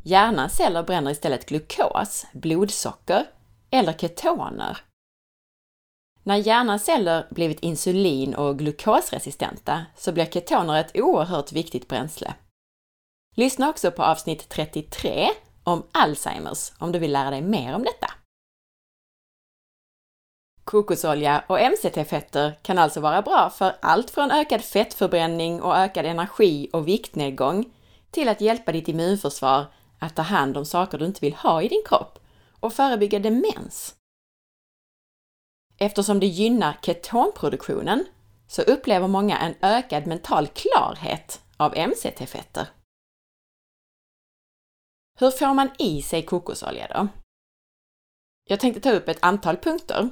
Hjärnans 0.08 0.56
celler 0.56 0.84
bränner 0.84 1.12
istället 1.12 1.46
glukos, 1.46 2.26
blodsocker 2.34 3.26
eller 3.70 3.94
ketoner. 3.94 4.78
När 6.24 6.36
hjärnans 6.36 6.86
celler 6.86 7.28
blivit 7.30 7.60
insulin 7.60 8.36
och 8.36 8.60
glukosresistenta 8.60 9.86
så 9.98 10.12
blir 10.12 10.26
ketoner 10.26 10.80
ett 10.80 10.92
oerhört 10.98 11.52
viktigt 11.52 11.88
bränsle. 11.88 12.34
Lyssna 13.36 13.70
också 13.70 13.92
på 13.92 14.04
avsnitt 14.04 14.50
33 14.50 15.30
om 15.64 15.84
Alzheimers 15.92 16.72
om 16.80 16.92
du 16.92 17.00
vill 17.00 17.12
lära 17.12 17.30
dig 17.30 17.42
mer 17.42 17.76
om 17.76 17.84
detta. 17.84 18.12
Kokosolja 20.64 21.44
och 21.48 21.60
MCT-fetter 21.60 22.60
kan 22.62 22.78
alltså 22.78 23.00
vara 23.00 23.22
bra 23.22 23.50
för 23.50 23.76
allt 23.82 24.10
från 24.10 24.32
ökad 24.32 24.62
fettförbränning 24.62 25.62
och 25.62 25.78
ökad 25.78 26.06
energi 26.06 26.70
och 26.74 26.88
viktnedgång 26.88 27.74
till 28.12 28.30
att 28.30 28.42
hjälpa 28.42 28.72
ditt 28.72 28.88
immunförsvar 28.88 29.66
att 30.00 30.16
ta 30.16 30.22
hand 30.22 30.58
om 30.58 30.66
saker 30.66 30.98
du 30.98 31.06
inte 31.06 31.22
vill 31.22 31.36
ha 31.36 31.62
i 31.62 31.68
din 31.68 31.84
kropp 31.86 32.20
och 32.60 32.74
förebygga 32.74 33.20
demens. 33.20 33.96
Eftersom 35.78 36.20
det 36.20 36.28
gynnar 36.28 36.80
ketonproduktionen 36.82 38.06
så 38.48 38.62
upplever 38.62 39.08
många 39.08 39.38
en 39.38 39.56
ökad 39.62 40.08
mental 40.08 40.48
klarhet 40.48 41.42
av 41.58 41.74
MCT-fetter. 41.78 42.68
Hur 45.20 45.32
får 45.32 45.54
man 45.54 45.70
i 45.80 46.02
sig 46.02 46.24
kokosolja 46.26 46.88
då? 46.88 47.08
Jag 48.50 48.60
tänkte 48.60 48.82
ta 48.82 48.92
upp 48.92 49.08
ett 49.08 49.24
antal 49.24 49.58
punkter. 49.58 50.10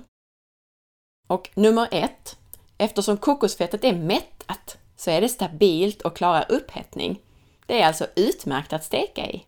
Och 1.27 1.49
nummer 1.53 1.87
ett, 1.91 2.39
eftersom 2.77 3.17
kokosfettet 3.17 3.83
är 3.83 3.95
mättat 3.95 4.77
så 4.95 5.11
är 5.11 5.21
det 5.21 5.29
stabilt 5.29 6.01
och 6.01 6.17
klarar 6.17 6.51
upphettning. 6.51 7.21
Det 7.65 7.81
är 7.81 7.87
alltså 7.87 8.07
utmärkt 8.15 8.73
att 8.73 8.83
steka 8.83 9.31
i. 9.31 9.45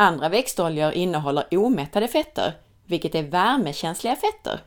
Andra 0.00 0.28
växtoljor 0.28 0.92
innehåller 0.92 1.44
omättade 1.50 2.08
fetter, 2.08 2.52
vilket 2.86 3.14
är 3.14 3.22
värmekänsliga 3.22 4.16
fetter. 4.16 4.60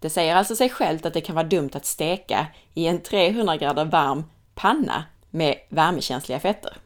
Det 0.00 0.10
säger 0.10 0.36
alltså 0.36 0.56
sig 0.56 0.70
självt 0.70 1.06
att 1.06 1.14
det 1.14 1.20
kan 1.20 1.34
vara 1.34 1.46
dumt 1.46 1.70
att 1.72 1.84
steka 1.84 2.46
i 2.74 2.86
en 2.86 3.02
300 3.02 3.56
grader 3.56 3.84
varm 3.84 4.24
panna 4.54 5.04
med 5.30 5.58
värmekänsliga 5.68 6.40
fetter. 6.40 6.76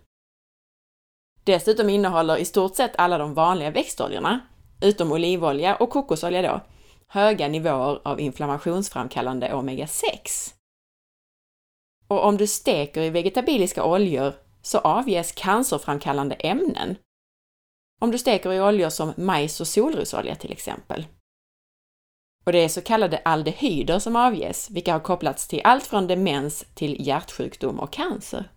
Dessutom 1.44 1.90
innehåller 1.90 2.36
i 2.36 2.44
stort 2.44 2.76
sett 2.76 2.96
alla 2.96 3.18
de 3.18 3.34
vanliga 3.34 3.70
växtoljorna, 3.70 4.40
utom 4.80 5.12
olivolja 5.12 5.76
och 5.76 5.90
kokosolja 5.90 6.42
då, 6.42 6.60
höga 7.06 7.48
nivåer 7.48 8.00
av 8.04 8.20
inflammationsframkallande 8.20 9.52
omega-6. 9.52 10.54
Och 12.08 12.24
om 12.24 12.36
du 12.36 12.46
steker 12.46 13.02
i 13.02 13.10
vegetabiliska 13.10 13.84
oljor 13.84 14.32
så 14.62 14.78
avges 14.78 15.32
cancerframkallande 15.32 16.34
ämnen. 16.34 16.96
Om 18.02 18.10
du 18.10 18.18
steker 18.18 18.52
i 18.52 18.60
oljor 18.60 18.88
som 18.88 19.12
majs 19.16 19.60
och 19.60 19.66
solrosolja 19.66 20.34
till 20.34 20.52
exempel. 20.52 21.06
Och 22.44 22.52
det 22.52 22.58
är 22.58 22.68
så 22.68 22.80
kallade 22.80 23.18
aldehyder 23.18 23.98
som 23.98 24.16
avges, 24.16 24.70
vilka 24.70 24.92
har 24.92 25.00
kopplats 25.00 25.48
till 25.48 25.60
allt 25.64 25.86
från 25.86 26.06
demens 26.06 26.64
till 26.74 27.06
hjärtsjukdom 27.06 27.80
och 27.80 27.92
cancer. 27.92 28.50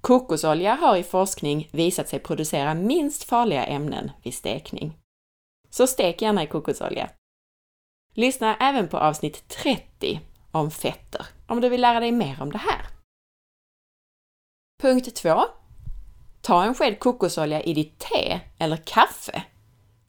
Kokosolja 0.00 0.74
har 0.74 0.96
i 0.96 1.02
forskning 1.02 1.68
visat 1.72 2.08
sig 2.08 2.18
producera 2.18 2.74
minst 2.74 3.24
farliga 3.24 3.66
ämnen 3.66 4.10
vid 4.22 4.34
stekning. 4.34 4.98
Så 5.70 5.86
stek 5.86 6.22
gärna 6.22 6.42
i 6.42 6.46
kokosolja. 6.46 7.10
Lyssna 8.14 8.56
även 8.56 8.88
på 8.88 8.98
avsnitt 8.98 9.48
30 9.48 10.20
om 10.50 10.70
fetter 10.70 11.26
om 11.46 11.60
du 11.60 11.68
vill 11.68 11.80
lära 11.80 12.00
dig 12.00 12.12
mer 12.12 12.42
om 12.42 12.52
det 12.52 12.58
här. 12.58 12.86
Punkt 14.82 15.14
2. 15.14 15.44
Ta 16.44 16.64
en 16.64 16.74
sked 16.74 16.98
kokosolja 16.98 17.62
i 17.62 17.74
ditt 17.74 17.98
te 17.98 18.40
eller 18.58 18.76
kaffe. 18.76 19.42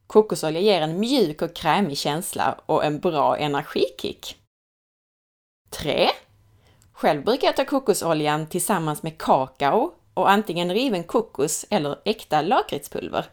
Kokosolja 0.08 0.62
ger 0.62 0.82
en 0.82 1.00
mjuk 1.00 1.42
och 1.42 1.56
krämig 1.56 1.98
känsla 1.98 2.60
och 2.66 2.86
en 2.86 3.00
bra 3.00 3.38
energikick. 3.38 4.38
3. 5.70 6.10
Själv 6.92 7.24
brukar 7.24 7.48
jag 7.48 7.56
ta 7.56 7.66
kokosoljan 7.66 8.48
tillsammans 8.48 9.04
med 9.04 9.18
kakao 9.18 9.94
och 10.14 10.30
antingen 10.30 10.74
riven 10.74 11.04
kokos 11.04 11.66
eller 11.70 12.02
äkta 12.06 12.42
lakritspulver. 12.42 13.26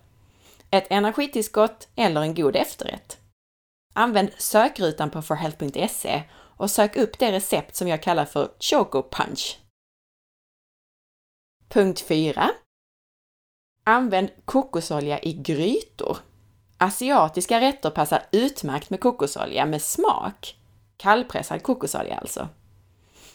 Ett 0.70 0.86
energitillskott 0.90 1.88
eller 1.96 2.20
en 2.20 2.34
god 2.34 2.56
efterrätt. 2.56 3.18
Använd 3.94 4.30
sökrutan 4.38 5.10
på 5.10 5.22
forhealth.se 5.22 6.22
och 6.34 6.70
sök 6.70 6.96
upp 6.96 7.18
det 7.18 7.32
recept 7.32 7.76
som 7.76 7.88
jag 7.88 8.02
kallar 8.02 8.24
för 8.24 8.48
Choco 8.60 9.02
Punch. 9.02 9.58
Punkt 11.68 12.00
4. 12.00 12.50
Använd 13.84 14.30
kokosolja 14.44 15.22
i 15.22 15.32
grytor. 15.32 16.16
Asiatiska 16.78 17.60
rätter 17.60 17.90
passar 17.90 18.26
utmärkt 18.32 18.90
med 18.90 19.00
kokosolja 19.00 19.66
med 19.66 19.82
smak. 19.82 20.56
Kallpressad 20.96 21.62
kokosolja 21.62 22.16
alltså. 22.16 22.48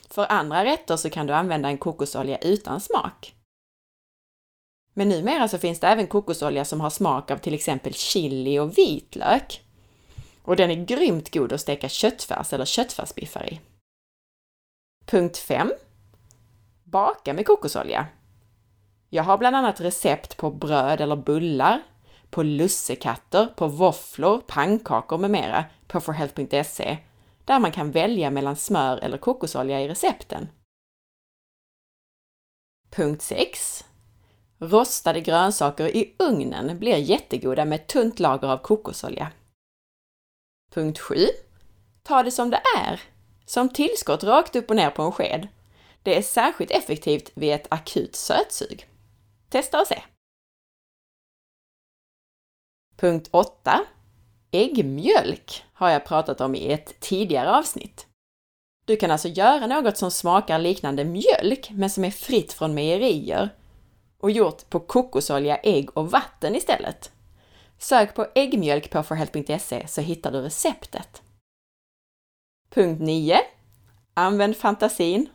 För 0.10 0.32
andra 0.32 0.66
rätter 0.66 0.98
så 0.98 1.10
kan 1.10 1.27
du 1.27 1.34
använda 1.34 1.70
en 1.70 1.77
kokosolja 1.77 2.38
utan 2.38 2.82
smak. 2.82 3.36
Men 4.94 5.10
numera 5.10 5.48
så 5.48 5.58
finns 5.58 5.80
det 5.80 5.88
även 5.88 6.08
kokosolja 6.08 6.66
som 6.66 6.82
har 6.82 6.89
smak 6.89 7.32
av 7.32 7.38
till 7.38 7.54
exempel 7.54 7.94
chili 7.94 8.60
och 8.60 8.77
vitlök. 8.77 9.63
Och 10.44 10.56
den 10.56 10.72
är 10.72 10.86
grymt 10.86 11.34
god 11.34 11.54
att 11.54 11.62
steka 11.62 11.89
köttfärs 11.89 12.54
eller 12.54 12.66
köttfärsbiffar 12.66 13.54
i. 13.54 13.62
Punkt 15.06 15.38
5. 15.38 15.72
Baka 16.84 17.34
med 17.34 17.46
kokosolja. 17.46 18.08
Jag 19.09 19.23
har 19.23 19.37
bland 19.37 19.55
annat 19.55 19.81
recept 19.81 20.37
på 20.37 20.51
bröd 20.51 21.01
eller 21.01 21.15
bullar, 21.15 21.83
på 22.29 22.43
lussekatter, 22.43 23.45
på 23.45 23.67
våfflor, 23.67 24.41
pannkakor 24.47 25.17
med 25.17 25.31
mera 25.31 25.65
på 25.87 26.01
forhealth.se 26.01 26.97
där 27.45 27.59
man 27.59 27.71
kan 27.71 27.91
välja 27.91 28.29
mellan 28.29 28.55
smör 28.55 28.97
eller 28.97 29.17
kokosolja 29.17 29.81
i 29.81 29.87
recepten. 29.87 30.49
Punkt 32.89 33.21
6. 33.21 33.85
Rostade 34.59 35.21
grönsaker 35.21 35.95
i 35.95 36.15
ugnen 36.19 36.79
blir 36.79 36.97
jättegoda 36.97 37.65
med 37.65 37.75
ett 37.75 37.87
tunt 37.87 38.19
lager 38.19 38.47
av 38.47 38.57
kokosolja. 38.57 39.31
Punkt 40.71 40.99
7. 40.99 41.15
Ta 42.03 42.23
det 42.23 42.31
som 42.31 42.49
det 42.49 42.61
är, 42.77 43.01
som 43.45 43.69
tillskott 43.69 44.23
rakt 44.23 44.55
upp 44.55 44.69
och 44.69 44.75
ner 44.75 44.89
på 44.89 45.01
en 45.01 45.11
sked. 45.11 45.47
Det 46.03 46.17
är 46.17 46.21
särskilt 46.21 46.71
effektivt 46.71 47.31
vid 47.33 47.53
ett 47.53 47.67
akut 47.69 48.15
sötsug. 48.15 48.87
Testa 49.50 49.82
och 49.82 49.88
se! 49.88 50.04
Punkt 52.96 53.30
8. 53.32 53.86
Äggmjölk 54.51 55.66
har 55.74 55.89
jag 55.89 56.06
pratat 56.06 56.42
om 56.42 56.56
i 56.56 56.72
ett 56.72 57.00
tidigare 57.00 57.58
avsnitt. 57.58 58.08
Du 58.86 58.96
kan 58.96 59.12
alltså 59.12 59.27
göra 59.27 59.68
något 59.68 59.98
som 59.98 60.12
smakar 60.12 60.60
liknande 60.60 61.06
mjölk, 61.06 61.70
men 61.72 61.89
som 61.89 62.04
är 62.04 62.12
fritt 62.12 62.54
från 62.54 62.74
mejerier 62.74 63.50
och 64.18 64.32
gjort 64.32 64.70
på 64.70 64.80
kokosolja, 64.80 65.58
ägg 65.58 65.98
och 65.98 66.12
vatten 66.12 66.56
istället. 66.56 67.12
Sök 67.77 68.16
på 68.16 68.27
äggmjölk 68.36 68.92
på 68.92 69.04
forhealth.se 69.04 69.88
så 69.88 70.01
hittar 70.01 70.32
du 70.32 70.42
receptet. 70.42 71.22
Punkt 72.70 73.01
9. 73.01 73.38
Använd 74.13 74.58
fantasin. 74.58 75.30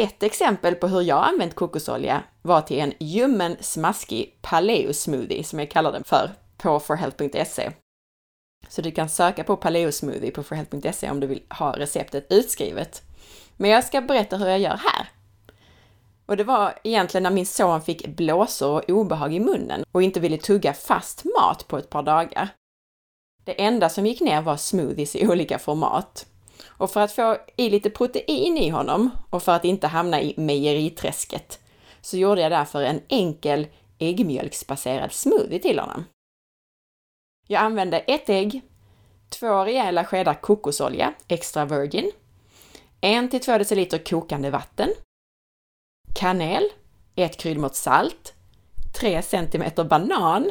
Ett 0.00 0.22
exempel 0.22 0.74
på 0.74 0.88
hur 0.88 1.02
jag 1.02 1.24
använt 1.24 1.54
kokosolja 1.54 2.22
var 2.42 2.60
till 2.60 2.80
en 2.80 2.92
ljummen, 3.00 3.56
smaskig 3.60 4.38
paleo 4.42 4.92
smoothie 4.92 5.44
som 5.44 5.58
jag 5.58 5.70
kallar 5.70 5.92
den 5.92 6.04
för 6.04 6.30
på 6.56 6.80
forhealth.se. 6.80 7.70
Så 8.68 8.82
du 8.82 8.90
kan 8.90 9.08
söka 9.08 9.44
på 9.44 9.56
paleo 9.56 9.92
smoothie 9.92 10.30
på 10.30 10.42
forhealth.se 10.42 11.10
om 11.10 11.20
du 11.20 11.26
vill 11.26 11.42
ha 11.50 11.78
receptet 11.78 12.26
utskrivet. 12.30 13.02
Men 13.56 13.70
jag 13.70 13.84
ska 13.84 14.00
berätta 14.00 14.36
hur 14.36 14.46
jag 14.46 14.58
gör 14.58 14.76
här. 14.76 15.08
Och 16.26 16.36
det 16.36 16.44
var 16.44 16.78
egentligen 16.84 17.22
när 17.22 17.30
min 17.30 17.46
son 17.46 17.82
fick 17.82 18.06
blåsor 18.06 18.76
och 18.76 18.90
obehag 18.90 19.34
i 19.34 19.40
munnen 19.40 19.84
och 19.92 20.02
inte 20.02 20.20
ville 20.20 20.38
tugga 20.38 20.72
fast 20.72 21.24
mat 21.24 21.68
på 21.68 21.78
ett 21.78 21.90
par 21.90 22.02
dagar. 22.02 22.48
Det 23.44 23.62
enda 23.62 23.88
som 23.88 24.06
gick 24.06 24.20
ner 24.20 24.42
var 24.42 24.56
smoothies 24.56 25.16
i 25.16 25.28
olika 25.28 25.58
format. 25.58 26.26
Och 26.78 26.90
för 26.90 27.00
att 27.00 27.12
få 27.12 27.38
i 27.56 27.70
lite 27.70 27.90
protein 27.90 28.58
i 28.58 28.68
honom 28.68 29.10
och 29.30 29.42
för 29.42 29.52
att 29.52 29.64
inte 29.64 29.86
hamna 29.86 30.22
i 30.22 30.34
mejeriträsket 30.36 31.60
så 32.00 32.16
gjorde 32.16 32.40
jag 32.40 32.52
därför 32.52 32.82
en 32.82 33.00
enkel 33.08 33.66
äggmjölksbaserad 33.98 35.12
smoothie 35.12 35.58
till 35.58 35.78
honom. 35.78 36.04
Jag 37.48 37.62
använde 37.62 37.98
ett 37.98 38.28
ägg, 38.28 38.62
två 39.28 39.64
rejäla 39.64 40.04
skedar 40.04 40.34
kokosolja, 40.34 41.14
extra 41.28 41.64
virgin, 41.64 42.10
en 43.00 43.28
till 43.28 43.40
två 43.40 43.58
deciliter 43.58 43.98
kokande 43.98 44.50
vatten, 44.50 44.88
kanel, 46.14 46.64
ett 47.14 47.36
kryddmått 47.36 47.76
salt, 47.76 48.34
3 49.00 49.22
centimeter 49.22 49.84
banan. 49.84 50.50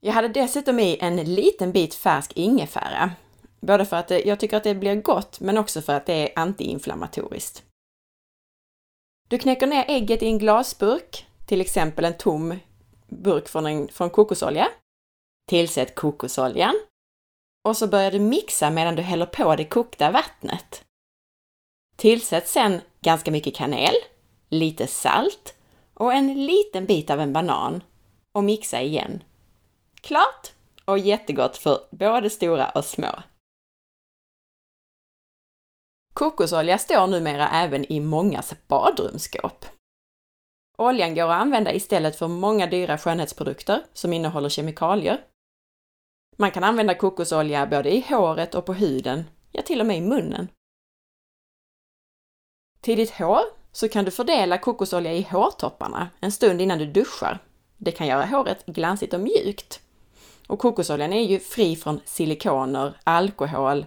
Jag 0.00 0.12
hade 0.12 0.28
dessutom 0.28 0.78
i 0.80 0.98
en 1.00 1.16
liten 1.16 1.72
bit 1.72 1.94
färsk 1.94 2.32
ingefära, 2.32 3.10
både 3.62 3.86
för 3.86 3.96
att 3.96 4.08
det, 4.08 4.22
jag 4.22 4.40
tycker 4.40 4.56
att 4.56 4.64
det 4.64 4.74
blir 4.74 4.94
gott, 4.94 5.40
men 5.40 5.58
också 5.58 5.82
för 5.82 5.92
att 5.92 6.06
det 6.06 6.12
är 6.28 6.38
antiinflammatoriskt. 6.38 7.64
Du 9.28 9.38
knäcker 9.38 9.66
ner 9.66 9.84
ägget 9.88 10.22
i 10.22 10.26
en 10.26 10.38
glasburk, 10.38 11.26
till 11.46 11.60
exempel 11.60 12.04
en 12.04 12.16
tom 12.16 12.58
burk 13.08 13.48
från, 13.48 13.66
en, 13.66 13.88
från 13.88 14.10
kokosolja. 14.10 14.68
Tillsätt 15.48 15.94
kokosoljan. 15.94 16.74
Och 17.64 17.76
så 17.76 17.86
börjar 17.86 18.10
du 18.10 18.18
mixa 18.18 18.70
medan 18.70 18.96
du 18.96 19.02
häller 19.02 19.26
på 19.26 19.56
det 19.56 19.64
kokta 19.64 20.10
vattnet. 20.10 20.84
Tillsätt 21.96 22.48
sen 22.48 22.80
ganska 23.00 23.30
mycket 23.30 23.54
kanel, 23.54 23.94
lite 24.48 24.86
salt 24.86 25.54
och 25.94 26.12
en 26.12 26.46
liten 26.46 26.86
bit 26.86 27.10
av 27.10 27.20
en 27.20 27.32
banan 27.32 27.82
och 28.32 28.44
mixa 28.44 28.82
igen. 28.82 29.22
Klart! 30.00 30.52
Och 30.84 30.98
jättegott 30.98 31.56
för 31.56 31.80
både 31.90 32.30
stora 32.30 32.70
och 32.70 32.84
små. 32.84 33.22
Kokosolja 36.14 36.78
står 36.78 37.06
numera 37.06 37.48
även 37.48 37.92
i 37.92 38.00
mångas 38.00 38.54
badrumsskåp. 38.68 39.66
Oljan 40.78 41.14
går 41.14 41.24
att 41.24 41.40
använda 41.40 41.72
istället 41.72 42.16
för 42.16 42.28
många 42.28 42.66
dyra 42.66 42.98
skönhetsprodukter 42.98 43.84
som 43.92 44.12
innehåller 44.12 44.48
kemikalier. 44.48 45.24
Man 46.36 46.50
kan 46.50 46.64
använda 46.64 46.94
kokosolja 46.94 47.66
både 47.66 47.90
i 47.94 48.00
håret 48.08 48.54
och 48.54 48.66
på 48.66 48.74
huden, 48.74 49.24
ja 49.52 49.62
till 49.62 49.80
och 49.80 49.86
med 49.86 49.98
i 49.98 50.00
munnen. 50.00 50.48
Till 52.80 52.98
ditt 52.98 53.10
hår 53.10 53.42
så 53.72 53.88
kan 53.88 54.04
du 54.04 54.10
fördela 54.10 54.58
kokosolja 54.58 55.12
i 55.12 55.22
hårtopparna 55.22 56.08
en 56.20 56.32
stund 56.32 56.60
innan 56.60 56.78
du 56.78 56.86
duschar. 56.86 57.38
Det 57.76 57.92
kan 57.92 58.06
göra 58.06 58.24
håret 58.24 58.66
glansigt 58.66 59.14
och 59.14 59.20
mjukt. 59.20 59.80
Och 60.46 60.58
kokosoljan 60.58 61.12
är 61.12 61.22
ju 61.22 61.38
fri 61.38 61.76
från 61.76 62.00
silikoner, 62.04 63.00
alkohol 63.04 63.86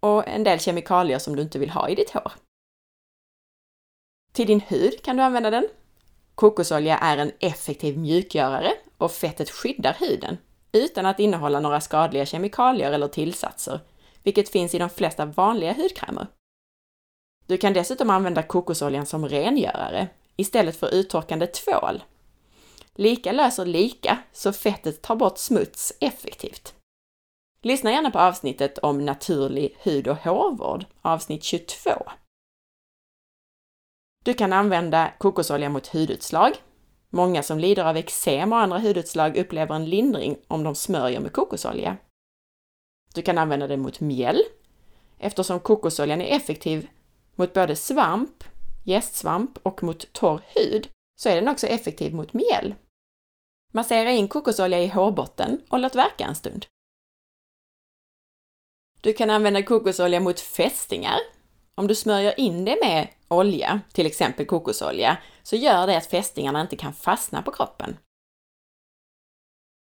och 0.00 0.28
en 0.28 0.44
del 0.44 0.60
kemikalier 0.60 1.18
som 1.18 1.36
du 1.36 1.42
inte 1.42 1.58
vill 1.58 1.70
ha 1.70 1.88
i 1.88 1.94
ditt 1.94 2.10
hår. 2.10 2.32
Till 4.32 4.46
din 4.46 4.60
hud 4.60 5.02
kan 5.02 5.16
du 5.16 5.22
använda 5.22 5.50
den. 5.50 5.68
Kokosolja 6.34 6.98
är 6.98 7.18
en 7.18 7.32
effektiv 7.40 7.98
mjukgörare 7.98 8.72
och 8.98 9.12
fettet 9.12 9.50
skyddar 9.50 9.96
huden 10.00 10.38
utan 10.72 11.06
att 11.06 11.20
innehålla 11.20 11.60
några 11.60 11.80
skadliga 11.80 12.26
kemikalier 12.26 12.92
eller 12.92 13.08
tillsatser, 13.08 13.80
vilket 14.22 14.48
finns 14.48 14.74
i 14.74 14.78
de 14.78 14.90
flesta 14.90 15.26
vanliga 15.26 15.72
hudkrämer. 15.72 16.26
Du 17.46 17.56
kan 17.56 17.72
dessutom 17.72 18.10
använda 18.10 18.42
kokosoljan 18.42 19.06
som 19.06 19.28
rengörare 19.28 20.08
istället 20.36 20.76
för 20.76 20.94
uttorkande 20.94 21.46
tvål. 21.46 22.02
Lika 22.94 23.32
löser 23.32 23.66
lika, 23.66 24.18
så 24.32 24.52
fettet 24.52 25.02
tar 25.02 25.16
bort 25.16 25.38
smuts 25.38 25.92
effektivt. 26.00 26.74
Lyssna 27.62 27.90
gärna 27.90 28.10
på 28.10 28.18
avsnittet 28.18 28.78
om 28.78 29.04
naturlig 29.04 29.76
hud 29.78 30.08
och 30.08 30.16
hårvård, 30.16 30.84
avsnitt 31.02 31.44
22. 31.44 31.90
Du 34.24 34.34
kan 34.34 34.52
använda 34.52 35.12
kokosolja 35.18 35.68
mot 35.68 35.86
hudutslag. 35.86 36.52
Många 37.10 37.42
som 37.42 37.58
lider 37.58 37.84
av 37.84 37.96
eksem 37.96 38.52
och 38.52 38.58
andra 38.58 38.78
hudutslag 38.78 39.36
upplever 39.36 39.74
en 39.74 39.84
lindring 39.84 40.36
om 40.48 40.64
de 40.64 40.74
smörjer 40.74 41.20
med 41.20 41.32
kokosolja. 41.32 41.96
Du 43.14 43.22
kan 43.22 43.38
använda 43.38 43.66
det 43.66 43.76
mot 43.76 44.00
mjäll. 44.00 44.42
Eftersom 45.18 45.60
kokosoljan 45.60 46.20
är 46.20 46.36
effektiv 46.36 46.88
mot 47.34 47.52
både 47.52 47.76
svamp, 47.76 48.44
gästsvamp 48.84 49.58
och 49.62 49.82
mot 49.82 50.12
torr 50.12 50.40
hud 50.54 50.88
så 51.16 51.28
är 51.28 51.34
den 51.34 51.48
också 51.48 51.66
effektiv 51.66 52.14
mot 52.14 52.32
mjäll. 52.32 52.74
Massera 53.72 54.10
in 54.10 54.28
kokosolja 54.28 54.82
i 54.82 54.86
hårbotten 54.86 55.60
och 55.68 55.78
låt 55.78 55.94
verka 55.94 56.24
en 56.24 56.34
stund. 56.34 56.66
Du 59.00 59.12
kan 59.12 59.30
använda 59.30 59.62
kokosolja 59.62 60.20
mot 60.20 60.40
fästingar. 60.40 61.18
Om 61.74 61.86
du 61.86 61.94
smörjer 61.94 62.40
in 62.40 62.64
det 62.64 62.78
med 62.82 63.08
olja, 63.28 63.80
till 63.92 64.06
exempel 64.06 64.46
kokosolja, 64.46 65.16
så 65.42 65.56
gör 65.56 65.86
det 65.86 65.96
att 65.96 66.06
fästingarna 66.06 66.60
inte 66.60 66.76
kan 66.76 66.92
fastna 66.92 67.42
på 67.42 67.50
kroppen. 67.50 67.96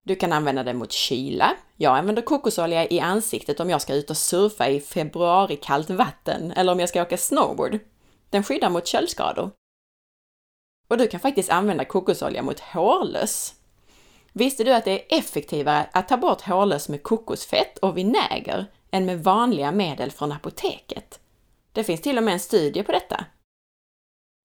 Du 0.07 0.16
kan 0.16 0.33
använda 0.33 0.62
det 0.62 0.74
mot 0.74 0.92
kyla. 0.92 1.57
Jag 1.77 1.98
använder 1.98 2.22
kokosolja 2.22 2.88
i 2.88 3.00
ansiktet 3.00 3.61
om 3.61 3.70
jag 3.70 3.83
ska 3.83 3.94
ut 3.94 4.11
och 4.11 4.16
surfa 4.16 4.68
i 4.68 4.81
februari 4.81 5.57
kallt 5.57 5.90
vatten 5.90 6.53
eller 6.53 6.72
om 6.72 6.81
jag 6.81 6.88
ska 6.88 7.03
åka 7.03 7.16
snowboard. 7.16 7.79
Den 8.31 8.44
skyddar 8.44 8.70
mot 8.70 8.87
köldskador. 8.87 9.50
Och 10.88 10.98
du 10.98 11.09
kan 11.09 11.20
faktiskt 11.20 11.50
använda 11.50 11.85
kokosolja 11.85 12.42
mot 12.42 12.61
hårlöss. 12.61 13.55
Visste 14.33 14.64
du 14.64 14.72
att 14.72 14.85
det 14.85 14.90
är 14.90 15.18
effektivare 15.18 15.87
att 15.92 16.09
ta 16.09 16.16
bort 16.16 16.40
hårlöss 16.40 16.88
med 16.88 17.03
kokosfett 17.03 17.79
och 17.79 17.96
vinäger 17.98 18.66
än 18.94 19.07
med 19.07 19.24
vanliga 19.24 19.72
medel 19.72 20.11
från 20.11 20.33
apoteket? 20.33 21.20
Det 21.72 21.85
finns 21.85 22.00
till 22.00 22.18
och 22.18 22.24
med 22.24 22.35
en 22.35 22.40
studie 22.40 22.83
på 22.83 22.92
detta. 22.92 23.24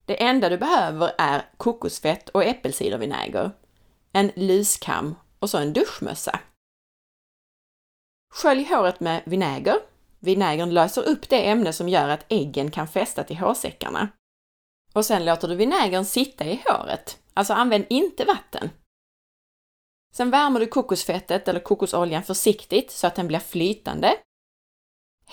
Det 0.04 0.22
enda 0.22 0.48
du 0.48 0.58
behöver 0.58 1.12
är 1.18 1.44
kokosfett 1.56 2.28
och 2.28 2.44
äppelcidervinäger, 2.44 3.50
en 4.12 4.32
luskam 4.36 5.14
och 5.38 5.50
så 5.50 5.58
en 5.58 5.72
duschmössa. 5.72 6.40
Skölj 8.34 8.64
håret 8.64 9.00
med 9.00 9.22
vinäger. 9.26 9.76
Vinägern 10.18 10.70
löser 10.70 11.08
upp 11.08 11.28
det 11.28 11.48
ämne 11.48 11.72
som 11.72 11.88
gör 11.88 12.08
att 12.08 12.26
äggen 12.28 12.70
kan 12.70 12.88
fästa 12.88 13.24
till 13.24 13.38
hårsäckarna. 13.38 14.08
Och 14.92 15.06
sen 15.06 15.24
låter 15.24 15.48
du 15.48 15.54
vinägern 15.54 16.04
sitta 16.04 16.44
i 16.44 16.62
håret, 16.66 17.18
alltså 17.34 17.52
använd 17.52 17.86
inte 17.90 18.24
vatten. 18.24 18.70
Sen 20.12 20.30
värmer 20.30 20.60
du 20.60 20.66
kokosfettet 20.66 21.48
eller 21.48 21.60
kokosoljan 21.60 22.22
försiktigt 22.22 22.90
så 22.90 23.06
att 23.06 23.14
den 23.14 23.26
blir 23.26 23.38
flytande. 23.38 24.16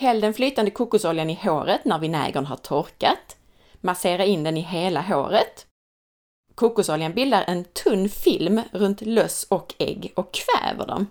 Häll 0.00 0.20
den 0.20 0.34
flytande 0.34 0.70
kokosoljan 0.70 1.30
i 1.30 1.34
håret 1.34 1.84
när 1.84 1.98
vinägern 1.98 2.46
har 2.46 2.56
torkat. 2.56 3.36
Massera 3.80 4.24
in 4.24 4.44
den 4.44 4.56
i 4.56 4.60
hela 4.60 5.00
håret 5.00 5.66
Kokosoljan 6.54 7.12
bildar 7.12 7.44
en 7.46 7.64
tunn 7.64 8.08
film 8.08 8.60
runt 8.72 9.00
löss 9.00 9.46
och 9.50 9.74
ägg 9.78 10.12
och 10.16 10.34
kväver 10.34 10.86
dem. 10.86 11.06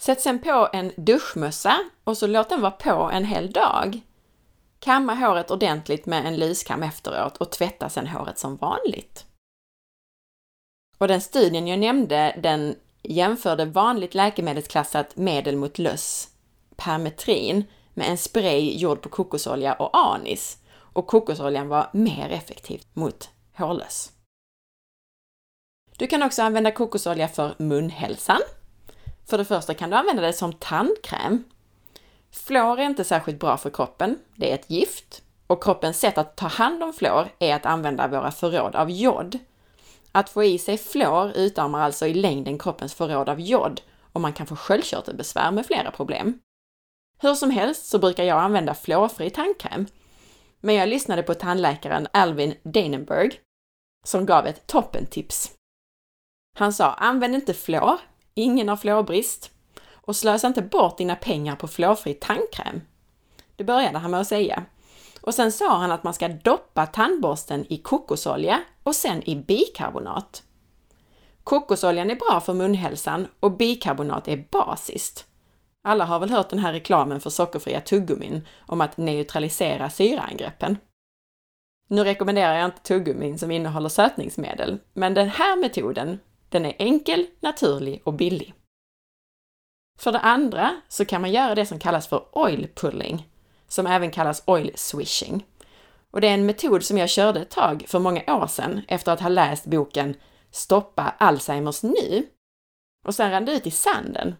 Sätt 0.00 0.20
sen 0.20 0.38
på 0.38 0.68
en 0.72 0.92
duschmössa 0.96 1.78
och 2.04 2.18
så 2.18 2.26
låt 2.26 2.48
den 2.48 2.60
vara 2.60 2.70
på 2.70 3.10
en 3.12 3.24
hel 3.24 3.52
dag. 3.52 4.00
Kamma 4.78 5.14
håret 5.14 5.50
ordentligt 5.50 6.06
med 6.06 6.26
en 6.26 6.36
lyskam 6.36 6.82
efteråt 6.82 7.36
och 7.36 7.52
tvätta 7.52 7.88
sen 7.88 8.06
håret 8.06 8.38
som 8.38 8.56
vanligt. 8.56 9.26
Och 10.98 11.08
den 11.08 11.20
studien 11.20 11.66
jag 11.66 11.78
nämnde, 11.78 12.38
den 12.42 12.76
jämförde 13.02 13.64
vanligt 13.64 14.14
läkemedelsklassat 14.14 15.16
medel 15.16 15.56
mot 15.56 15.78
löss, 15.78 16.35
permetrin, 16.76 17.64
med 17.94 18.10
en 18.10 18.18
spray 18.18 18.76
gjord 18.76 19.02
på 19.02 19.08
kokosolja 19.08 19.74
och 19.74 19.98
anis. 19.98 20.58
Och 20.76 21.06
kokosoljan 21.06 21.68
var 21.68 21.90
mer 21.92 22.28
effektiv 22.28 22.82
mot 22.92 23.30
hårlöss. 23.56 24.12
Du 25.98 26.06
kan 26.06 26.22
också 26.22 26.42
använda 26.42 26.70
kokosolja 26.70 27.28
för 27.28 27.54
munhälsan. 27.58 28.40
För 29.26 29.38
det 29.38 29.44
första 29.44 29.74
kan 29.74 29.90
du 29.90 29.96
använda 29.96 30.22
det 30.22 30.32
som 30.32 30.52
tandkräm. 30.52 31.44
Fluor 32.30 32.80
är 32.80 32.84
inte 32.84 33.04
särskilt 33.04 33.40
bra 33.40 33.56
för 33.56 33.70
kroppen. 33.70 34.18
Det 34.34 34.50
är 34.50 34.54
ett 34.54 34.70
gift 34.70 35.22
och 35.46 35.62
kroppens 35.62 36.00
sätt 36.00 36.18
att 36.18 36.36
ta 36.36 36.46
hand 36.46 36.82
om 36.82 36.92
fluor 36.92 37.28
är 37.38 37.54
att 37.54 37.66
använda 37.66 38.08
våra 38.08 38.30
förråd 38.30 38.76
av 38.76 38.90
jod. 38.90 39.38
Att 40.12 40.30
få 40.30 40.44
i 40.44 40.58
sig 40.58 40.78
fluor 40.78 41.32
utarmar 41.36 41.80
alltså 41.80 42.06
i 42.06 42.14
längden 42.14 42.58
kroppens 42.58 42.94
förråd 42.94 43.28
av 43.28 43.40
jod 43.40 43.80
och 44.12 44.20
man 44.20 44.32
kan 44.32 44.46
få 44.46 44.56
sköldkörtelbesvär 44.56 45.50
med 45.50 45.66
flera 45.66 45.90
problem. 45.90 46.38
Hur 47.18 47.34
som 47.34 47.50
helst 47.50 47.86
så 47.86 47.98
brukar 47.98 48.24
jag 48.24 48.38
använda 48.38 48.74
fluorfri 48.74 49.30
tandkräm. 49.30 49.86
Men 50.60 50.74
jag 50.74 50.88
lyssnade 50.88 51.22
på 51.22 51.34
tandläkaren 51.34 52.08
Alvin 52.12 52.54
Danenberg 52.62 53.40
som 54.04 54.26
gav 54.26 54.46
ett 54.46 54.66
toppentips. 54.66 55.52
Han 56.58 56.72
sa, 56.72 56.92
använd 56.92 57.34
inte 57.34 57.54
fluor, 57.54 57.98
ingen 58.34 58.68
har 58.68 58.76
fluorbrist 58.76 59.50
och 59.92 60.16
slösa 60.16 60.46
inte 60.46 60.62
bort 60.62 60.98
dina 60.98 61.16
pengar 61.16 61.56
på 61.56 61.68
fluorfri 61.68 62.14
tandkräm. 62.14 62.80
Det 63.56 63.64
började 63.64 63.98
han 63.98 64.10
med 64.10 64.20
att 64.20 64.28
säga. 64.28 64.64
Och 65.20 65.34
sen 65.34 65.52
sa 65.52 65.76
han 65.78 65.92
att 65.92 66.04
man 66.04 66.14
ska 66.14 66.28
doppa 66.28 66.86
tandborsten 66.86 67.66
i 67.72 67.78
kokosolja 67.78 68.60
och 68.82 68.94
sen 68.94 69.28
i 69.28 69.36
bikarbonat. 69.36 70.42
Kokosoljan 71.44 72.10
är 72.10 72.16
bra 72.16 72.40
för 72.40 72.54
munhälsan 72.54 73.26
och 73.40 73.56
bikarbonat 73.56 74.28
är 74.28 74.44
basiskt. 74.50 75.26
Alla 75.86 76.04
har 76.04 76.18
väl 76.18 76.30
hört 76.30 76.50
den 76.50 76.58
här 76.58 76.72
reklamen 76.72 77.20
för 77.20 77.30
sockerfria 77.30 77.80
tuggummin 77.80 78.46
om 78.66 78.80
att 78.80 78.96
neutralisera 78.96 79.90
syraangreppen. 79.90 80.78
Nu 81.88 82.04
rekommenderar 82.04 82.54
jag 82.54 82.64
inte 82.64 82.82
tuggummin 82.82 83.38
som 83.38 83.50
innehåller 83.50 83.88
sötningsmedel, 83.88 84.78
men 84.92 85.14
den 85.14 85.28
här 85.28 85.56
metoden, 85.56 86.20
den 86.48 86.64
är 86.66 86.74
enkel, 86.78 87.26
naturlig 87.40 88.02
och 88.04 88.14
billig. 88.14 88.54
För 89.98 90.12
det 90.12 90.18
andra 90.20 90.80
så 90.88 91.04
kan 91.04 91.20
man 91.20 91.32
göra 91.32 91.54
det 91.54 91.66
som 91.66 91.78
kallas 91.78 92.06
för 92.08 92.24
oil 92.32 92.68
pulling, 92.74 93.28
som 93.68 93.86
även 93.86 94.10
kallas 94.10 94.42
oil 94.46 94.72
swishing. 94.74 95.46
Och 96.10 96.20
det 96.20 96.28
är 96.28 96.34
en 96.34 96.46
metod 96.46 96.84
som 96.84 96.98
jag 96.98 97.10
körde 97.10 97.40
ett 97.40 97.50
tag 97.50 97.84
för 97.88 97.98
många 97.98 98.36
år 98.36 98.46
sedan 98.46 98.80
efter 98.88 99.12
att 99.12 99.20
ha 99.20 99.28
läst 99.28 99.66
boken 99.66 100.16
Stoppa 100.50 101.14
Alzheimers 101.18 101.82
nu. 101.82 102.26
Och 103.04 103.14
sen 103.14 103.30
rann 103.30 103.44
det 103.44 103.52
ut 103.52 103.66
i 103.66 103.70
sanden. 103.70 104.34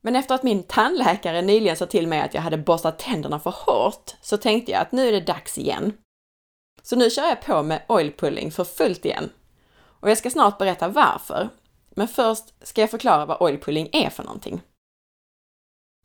Men 0.00 0.16
efter 0.16 0.34
att 0.34 0.42
min 0.42 0.62
tandläkare 0.62 1.42
nyligen 1.42 1.76
sa 1.76 1.86
till 1.86 2.06
mig 2.06 2.20
att 2.20 2.34
jag 2.34 2.42
hade 2.42 2.58
borstat 2.58 2.98
tänderna 2.98 3.40
för 3.40 3.50
hårt 3.50 4.14
så 4.20 4.36
tänkte 4.36 4.72
jag 4.72 4.80
att 4.80 4.92
nu 4.92 5.08
är 5.08 5.12
det 5.12 5.20
dags 5.20 5.58
igen. 5.58 5.92
Så 6.82 6.96
nu 6.96 7.10
kör 7.10 7.28
jag 7.28 7.42
på 7.42 7.62
med 7.62 7.82
oil 7.88 8.12
pulling 8.12 8.50
för 8.50 8.64
fullt 8.64 9.04
igen. 9.04 9.30
Och 10.00 10.10
jag 10.10 10.18
ska 10.18 10.30
snart 10.30 10.58
berätta 10.58 10.88
varför. 10.88 11.48
Men 11.90 12.08
först 12.08 12.66
ska 12.66 12.80
jag 12.80 12.90
förklara 12.90 13.26
vad 13.26 13.42
oil 13.42 13.60
pulling 13.60 13.88
är 13.92 14.10
för 14.10 14.22
någonting. 14.22 14.60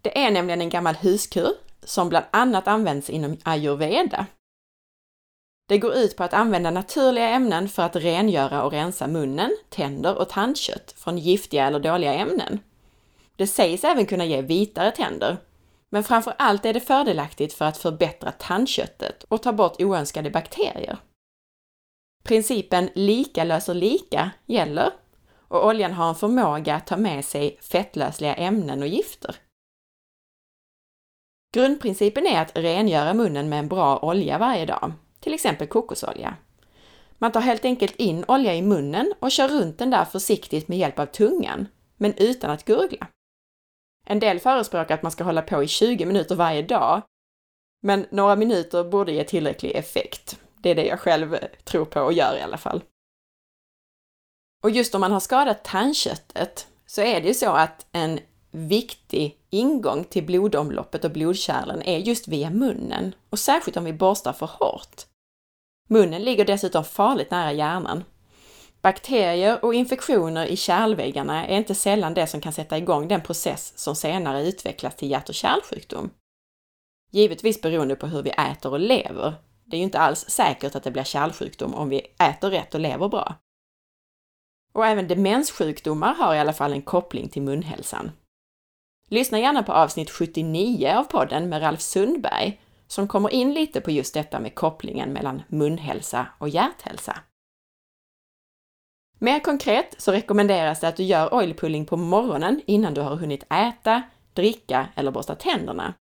Det 0.01 0.17
är 0.25 0.31
nämligen 0.31 0.61
en 0.61 0.69
gammal 0.69 0.95
huskur 0.95 1.51
som 1.83 2.09
bland 2.09 2.25
annat 2.31 2.67
används 2.67 3.09
inom 3.09 3.37
ayurveda. 3.43 4.25
Det 5.67 5.77
går 5.77 5.93
ut 5.93 6.17
på 6.17 6.23
att 6.23 6.33
använda 6.33 6.71
naturliga 6.71 7.29
ämnen 7.29 7.69
för 7.69 7.83
att 7.83 7.95
rengöra 7.95 8.63
och 8.63 8.71
rensa 8.71 9.07
munnen, 9.07 9.51
tänder 9.69 10.15
och 10.17 10.29
tandkött 10.29 10.91
från 10.97 11.17
giftiga 11.17 11.67
eller 11.67 11.79
dåliga 11.79 12.13
ämnen. 12.13 12.59
Det 13.35 13.47
sägs 13.47 13.83
även 13.83 14.05
kunna 14.05 14.25
ge 14.25 14.41
vitare 14.41 14.91
tänder, 14.91 15.37
men 15.89 16.03
framför 16.03 16.33
allt 16.37 16.65
är 16.65 16.73
det 16.73 16.79
fördelaktigt 16.79 17.53
för 17.53 17.65
att 17.65 17.77
förbättra 17.77 18.31
tandköttet 18.31 19.23
och 19.23 19.43
ta 19.43 19.53
bort 19.53 19.81
oönskade 19.81 20.29
bakterier. 20.29 20.97
Principen 22.23 22.89
lika 22.95 23.43
löser 23.43 23.73
lika 23.73 24.31
gäller 24.45 24.91
och 25.47 25.67
oljan 25.67 25.93
har 25.93 26.09
en 26.09 26.15
förmåga 26.15 26.75
att 26.75 26.87
ta 26.87 26.97
med 26.97 27.25
sig 27.25 27.57
fettlösliga 27.61 28.35
ämnen 28.35 28.81
och 28.81 28.87
gifter. 28.87 29.35
Grundprincipen 31.53 32.27
är 32.27 32.41
att 32.41 32.57
rengöra 32.57 33.13
munnen 33.13 33.49
med 33.49 33.59
en 33.59 33.67
bra 33.67 33.99
olja 33.99 34.37
varje 34.37 34.65
dag, 34.65 34.93
till 35.19 35.33
exempel 35.33 35.67
kokosolja. 35.67 36.35
Man 37.17 37.31
tar 37.31 37.41
helt 37.41 37.65
enkelt 37.65 37.95
in 37.95 38.25
olja 38.27 38.55
i 38.55 38.61
munnen 38.61 39.13
och 39.19 39.31
kör 39.31 39.47
runt 39.47 39.77
den 39.77 39.89
där 39.89 40.05
försiktigt 40.05 40.67
med 40.67 40.77
hjälp 40.77 40.99
av 40.99 41.05
tungan, 41.05 41.67
men 41.97 42.13
utan 42.17 42.51
att 42.51 42.65
gurgla. 42.65 43.07
En 44.05 44.19
del 44.19 44.39
förespråkar 44.39 44.95
att 44.95 45.03
man 45.03 45.11
ska 45.11 45.23
hålla 45.23 45.41
på 45.41 45.63
i 45.63 45.67
20 45.67 46.05
minuter 46.05 46.35
varje 46.35 46.61
dag, 46.61 47.01
men 47.81 48.05
några 48.11 48.35
minuter 48.35 48.83
borde 48.83 49.11
ge 49.11 49.23
tillräcklig 49.23 49.71
effekt. 49.71 50.39
Det 50.57 50.69
är 50.69 50.75
det 50.75 50.85
jag 50.85 50.99
själv 50.99 51.33
eh, 51.35 51.49
tror 51.63 51.85
på 51.85 52.01
och 52.01 52.13
gör 52.13 52.37
i 52.37 52.41
alla 52.41 52.57
fall. 52.57 52.83
Och 54.63 54.69
just 54.69 54.95
om 54.95 55.01
man 55.01 55.11
har 55.11 55.19
skadat 55.19 55.63
tandköttet 55.63 56.67
så 56.85 57.01
är 57.01 57.21
det 57.21 57.27
ju 57.27 57.33
så 57.33 57.49
att 57.49 57.85
en 57.91 58.19
viktig 58.51 59.37
ingång 59.49 60.03
till 60.03 60.25
blodomloppet 60.25 61.05
och 61.05 61.11
blodkärlen 61.11 61.81
är 61.81 61.97
just 61.97 62.27
via 62.27 62.49
munnen 62.49 63.15
och 63.29 63.39
särskilt 63.39 63.77
om 63.77 63.83
vi 63.83 63.93
borstar 63.93 64.33
för 64.33 64.45
hårt. 64.45 65.05
Munnen 65.89 66.21
ligger 66.21 66.45
dessutom 66.45 66.83
farligt 66.83 67.31
nära 67.31 67.53
hjärnan. 67.53 68.03
Bakterier 68.85 69.65
och 69.65 69.73
infektioner 69.73 70.45
i 70.45 70.57
kärlväggarna 70.57 71.47
är 71.47 71.57
inte 71.57 71.75
sällan 71.75 72.13
det 72.13 72.27
som 72.27 72.41
kan 72.41 72.53
sätta 72.53 72.77
igång 72.77 73.07
den 73.07 73.21
process 73.21 73.73
som 73.75 73.95
senare 73.95 74.47
utvecklas 74.47 74.95
till 74.95 75.11
hjärt 75.11 75.29
och 75.29 75.35
kärlsjukdom. 75.35 76.09
Givetvis 77.11 77.61
beroende 77.61 77.95
på 77.95 78.07
hur 78.07 78.23
vi 78.23 78.29
äter 78.29 78.71
och 78.71 78.79
lever. 78.79 79.33
Det 79.63 79.75
är 79.75 79.77
ju 79.77 79.83
inte 79.83 79.99
alls 79.99 80.25
säkert 80.29 80.75
att 80.75 80.83
det 80.83 80.91
blir 80.91 81.03
kärlsjukdom 81.03 81.73
om 81.73 81.89
vi 81.89 82.01
äter 82.19 82.49
rätt 82.49 82.73
och 82.73 82.79
lever 82.79 83.07
bra. 83.07 83.35
Och 84.73 84.85
även 84.85 85.07
demenssjukdomar 85.07 86.13
har 86.13 86.35
i 86.35 86.39
alla 86.39 86.53
fall 86.53 86.73
en 86.73 86.81
koppling 86.81 87.29
till 87.29 87.41
munhälsan. 87.41 88.11
Lyssna 89.09 89.39
gärna 89.39 89.63
på 89.63 89.71
avsnitt 89.71 90.09
79 90.09 90.93
av 90.97 91.03
podden 91.03 91.49
med 91.49 91.61
Ralf 91.61 91.81
Sundberg 91.81 92.61
som 92.87 93.07
kommer 93.07 93.29
in 93.29 93.53
lite 93.53 93.81
på 93.81 93.91
just 93.91 94.13
detta 94.13 94.39
med 94.39 94.55
kopplingen 94.55 95.13
mellan 95.13 95.41
munhälsa 95.47 96.27
och 96.39 96.49
hjärthälsa. 96.49 97.19
Mer 99.25 99.39
konkret 99.39 99.95
så 99.97 100.11
rekommenderas 100.11 100.79
det 100.79 100.87
att 100.87 100.97
du 100.97 101.03
gör 101.03 101.33
oilpulling 101.33 101.85
på 101.85 101.97
morgonen 101.97 102.61
innan 102.65 102.93
du 102.93 103.01
har 103.01 103.15
hunnit 103.15 103.43
äta, 103.43 104.03
dricka 104.33 104.87
eller 104.95 105.11
borsta 105.11 105.35
tänderna. 105.35 105.93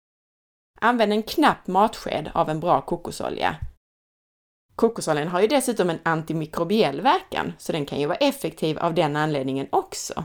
Använd 0.81 1.13
en 1.13 1.23
knapp 1.23 1.67
matsked 1.67 2.31
av 2.35 2.51
en 2.51 2.61
bra 2.61 2.81
kokosolja. 2.81 3.57
Kokosoljan 4.77 5.29
har 5.29 5.41
ju 5.41 5.47
dessutom 5.47 5.91
en 5.91 5.99
antimikrobiell 6.03 7.01
verkan, 7.01 7.53
så 7.59 7.73
den 7.73 7.87
kan 7.87 8.01
ju 8.01 8.07
vara 8.07 8.17
effektiv 8.17 8.79
av 8.79 8.95
den 8.95 9.17
anledningen 9.17 9.67
också. 9.73 10.25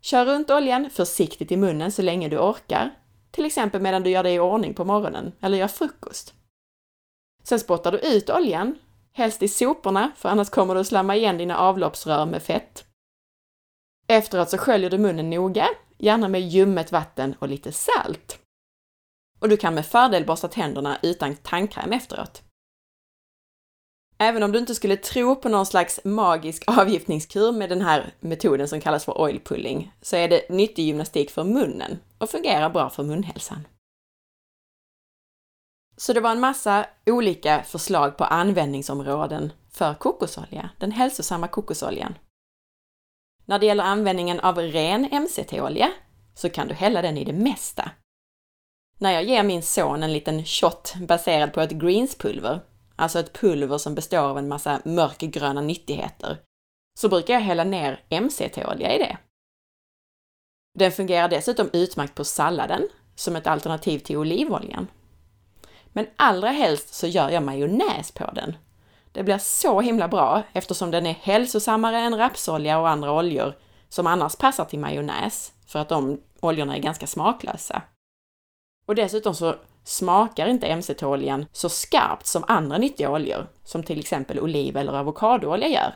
Kör 0.00 0.24
runt 0.26 0.50
oljan 0.50 0.90
försiktigt 0.90 1.52
i 1.52 1.56
munnen 1.56 1.92
så 1.92 2.02
länge 2.02 2.28
du 2.28 2.38
orkar, 2.38 2.90
till 3.30 3.44
exempel 3.44 3.80
medan 3.80 4.02
du 4.02 4.10
gör 4.10 4.22
dig 4.22 4.34
i 4.34 4.40
ordning 4.40 4.74
på 4.74 4.84
morgonen 4.84 5.32
eller 5.40 5.58
gör 5.58 5.68
frukost. 5.68 6.34
Sen 7.42 7.60
spottar 7.60 7.92
du 7.92 7.98
ut 7.98 8.30
oljan, 8.30 8.78
helst 9.14 9.42
i 9.42 9.48
soporna, 9.48 10.12
för 10.16 10.28
annars 10.28 10.50
kommer 10.50 10.74
du 10.74 10.80
att 10.80 10.86
slamma 10.86 11.16
igen 11.16 11.38
dina 11.38 11.58
avloppsrör 11.58 12.26
med 12.26 12.42
fett. 12.42 12.84
Efteråt 14.06 14.50
så 14.50 14.58
sköljer 14.58 14.90
du 14.90 14.98
munnen 14.98 15.30
noga, 15.30 15.68
gärna 15.98 16.28
med 16.28 16.40
ljummet 16.40 16.92
vatten 16.92 17.34
och 17.38 17.48
lite 17.48 17.72
salt. 17.72 18.38
Och 19.40 19.48
du 19.48 19.56
kan 19.56 19.74
med 19.74 19.86
fördel 19.86 20.26
borsta 20.26 20.48
tänderna 20.48 20.98
utan 21.02 21.36
tandkräm 21.36 21.92
efteråt. 21.92 22.42
Även 24.18 24.42
om 24.42 24.52
du 24.52 24.58
inte 24.58 24.74
skulle 24.74 24.96
tro 24.96 25.36
på 25.36 25.48
någon 25.48 25.66
slags 25.66 26.00
magisk 26.04 26.64
avgiftningskur 26.66 27.52
med 27.52 27.68
den 27.68 27.82
här 27.82 28.14
metoden 28.20 28.68
som 28.68 28.80
kallas 28.80 29.04
för 29.04 29.20
oil 29.20 29.40
pulling, 29.40 29.92
så 30.02 30.16
är 30.16 30.28
det 30.28 30.48
nyttig 30.48 30.84
gymnastik 30.84 31.30
för 31.30 31.44
munnen 31.44 31.98
och 32.18 32.30
fungerar 32.30 32.70
bra 32.70 32.90
för 32.90 33.02
munhälsan. 33.02 33.66
Så 35.96 36.12
det 36.12 36.20
var 36.20 36.30
en 36.30 36.40
massa 36.40 36.86
olika 37.06 37.62
förslag 37.62 38.16
på 38.16 38.24
användningsområden 38.24 39.52
för 39.70 39.94
kokosolja, 39.94 40.70
den 40.78 40.92
hälsosamma 40.92 41.48
kokosoljan. 41.48 42.14
När 43.44 43.58
det 43.58 43.66
gäller 43.66 43.84
användningen 43.84 44.40
av 44.40 44.58
ren 44.58 45.08
MCT-olja 45.22 45.92
så 46.34 46.50
kan 46.50 46.68
du 46.68 46.74
hälla 46.74 47.02
den 47.02 47.18
i 47.18 47.24
det 47.24 47.32
mesta. 47.32 47.90
När 48.98 49.12
jag 49.12 49.24
ger 49.24 49.42
min 49.42 49.62
son 49.62 50.02
en 50.02 50.12
liten 50.12 50.44
shot 50.44 50.94
baserad 51.08 51.52
på 51.52 51.60
ett 51.60 51.70
greenspulver 51.70 52.60
alltså 52.96 53.18
ett 53.18 53.32
pulver 53.32 53.78
som 53.78 53.94
består 53.94 54.18
av 54.18 54.38
en 54.38 54.48
massa 54.48 54.80
mörkgröna 54.84 55.60
nyttigheter, 55.60 56.38
så 57.00 57.08
brukar 57.08 57.34
jag 57.34 57.40
hälla 57.40 57.64
ner 57.64 58.04
MCT-olja 58.10 58.94
i 58.94 58.98
det. 58.98 59.18
Den 60.78 60.92
fungerar 60.92 61.28
dessutom 61.28 61.70
utmärkt 61.72 62.14
på 62.14 62.24
salladen 62.24 62.88
som 63.14 63.36
ett 63.36 63.46
alternativ 63.46 63.98
till 63.98 64.16
olivoljan. 64.16 64.86
Men 65.96 66.06
allra 66.16 66.48
helst 66.48 66.94
så 66.94 67.06
gör 67.06 67.30
jag 67.30 67.42
majonnäs 67.42 68.10
på 68.12 68.30
den. 68.34 68.56
Det 69.12 69.22
blir 69.22 69.38
så 69.38 69.80
himla 69.80 70.08
bra 70.08 70.42
eftersom 70.52 70.90
den 70.90 71.06
är 71.06 71.14
hälsosammare 71.14 71.98
än 71.98 72.16
rapsolja 72.16 72.78
och 72.78 72.88
andra 72.88 73.12
oljor 73.12 73.54
som 73.88 74.06
annars 74.06 74.36
passar 74.36 74.64
till 74.64 74.78
majonnäs 74.78 75.52
för 75.66 75.78
att 75.78 75.88
de 75.88 76.20
oljorna 76.40 76.76
är 76.76 76.80
ganska 76.80 77.06
smaklösa. 77.06 77.82
Och 78.86 78.94
dessutom 78.94 79.34
så 79.34 79.54
smakar 79.84 80.46
inte 80.46 80.76
MCT-oljan 80.76 81.46
så 81.52 81.68
skarpt 81.68 82.26
som 82.26 82.44
andra 82.48 82.78
nyttiga 82.78 83.10
oljor, 83.10 83.46
som 83.64 83.82
till 83.82 83.98
exempel 83.98 84.40
oliv 84.40 84.76
eller 84.76 84.92
avokadoolja 84.92 85.68
gör. 85.68 85.94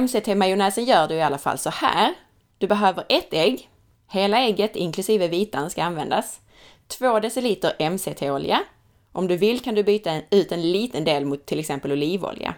MCT-majonnäsen 0.00 0.84
gör 0.84 1.08
du 1.08 1.14
i 1.14 1.22
alla 1.22 1.38
fall 1.38 1.58
så 1.58 1.70
här. 1.70 2.14
Du 2.58 2.66
behöver 2.66 3.04
ett 3.08 3.34
ägg, 3.34 3.70
hela 4.08 4.38
ägget 4.38 4.76
inklusive 4.76 5.28
vitan 5.28 5.70
ska 5.70 5.84
användas, 5.84 6.40
2 6.88 7.20
deciliter 7.20 7.90
MCT-olja. 7.90 8.64
Om 9.12 9.28
du 9.28 9.36
vill 9.36 9.60
kan 9.60 9.74
du 9.74 9.82
byta 9.82 10.22
ut 10.30 10.52
en 10.52 10.72
liten 10.72 11.04
del 11.04 11.24
mot 11.24 11.46
till 11.46 11.58
exempel 11.58 11.92
olivolja. 11.92 12.54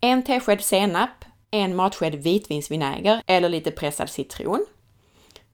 En 0.00 0.22
tesked 0.22 0.60
senap, 0.60 1.24
en 1.50 1.76
matsked 1.76 2.14
vitvinsvinäger 2.14 3.22
eller 3.26 3.48
lite 3.48 3.70
pressad 3.70 4.10
citron. 4.10 4.66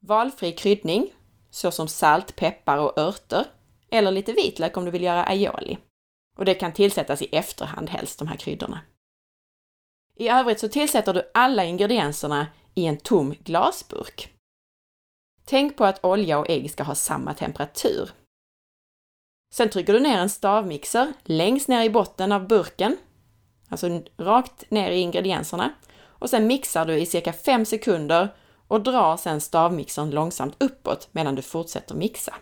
Valfri 0.00 0.52
kryddning, 0.52 1.12
såsom 1.50 1.88
salt, 1.88 2.36
peppar 2.36 2.78
och 2.78 2.98
örter. 2.98 3.46
Eller 3.90 4.10
lite 4.10 4.32
vitlök 4.32 4.76
om 4.76 4.84
du 4.84 4.90
vill 4.90 5.02
göra 5.02 5.24
aioli. 5.24 5.78
Och 6.38 6.44
det 6.44 6.54
kan 6.54 6.72
tillsättas 6.72 7.22
i 7.22 7.28
efterhand 7.32 7.90
helst, 7.90 8.18
de 8.18 8.28
här 8.28 8.36
kryddorna. 8.36 8.80
I 10.16 10.28
övrigt 10.28 10.60
så 10.60 10.68
tillsätter 10.68 11.14
du 11.14 11.30
alla 11.34 11.64
ingredienserna 11.64 12.46
i 12.74 12.86
en 12.86 12.96
tom 12.96 13.34
glasburk. 13.44 14.32
Tänk 15.52 15.76
på 15.76 15.84
att 15.84 16.04
olja 16.04 16.38
och 16.38 16.50
ägg 16.50 16.70
ska 16.70 16.82
ha 16.82 16.94
samma 16.94 17.34
temperatur. 17.34 18.10
Sen 19.54 19.70
trycker 19.70 19.92
du 19.92 20.00
ner 20.00 20.18
en 20.18 20.30
stavmixer 20.30 21.12
längst 21.24 21.68
ner 21.68 21.84
i 21.84 21.90
botten 21.90 22.32
av 22.32 22.48
burken, 22.48 22.96
alltså 23.68 24.02
rakt 24.16 24.70
ner 24.70 24.90
i 24.90 24.98
ingredienserna, 25.00 25.74
och 26.02 26.30
sen 26.30 26.46
mixar 26.46 26.86
du 26.86 26.94
i 26.94 27.06
cirka 27.06 27.32
5 27.32 27.64
sekunder 27.64 28.28
och 28.68 28.80
drar 28.80 29.16
sedan 29.16 29.40
stavmixern 29.40 30.10
långsamt 30.10 30.62
uppåt 30.62 31.08
medan 31.12 31.34
du 31.34 31.42
fortsätter 31.42 31.94
mixa. 31.94 32.34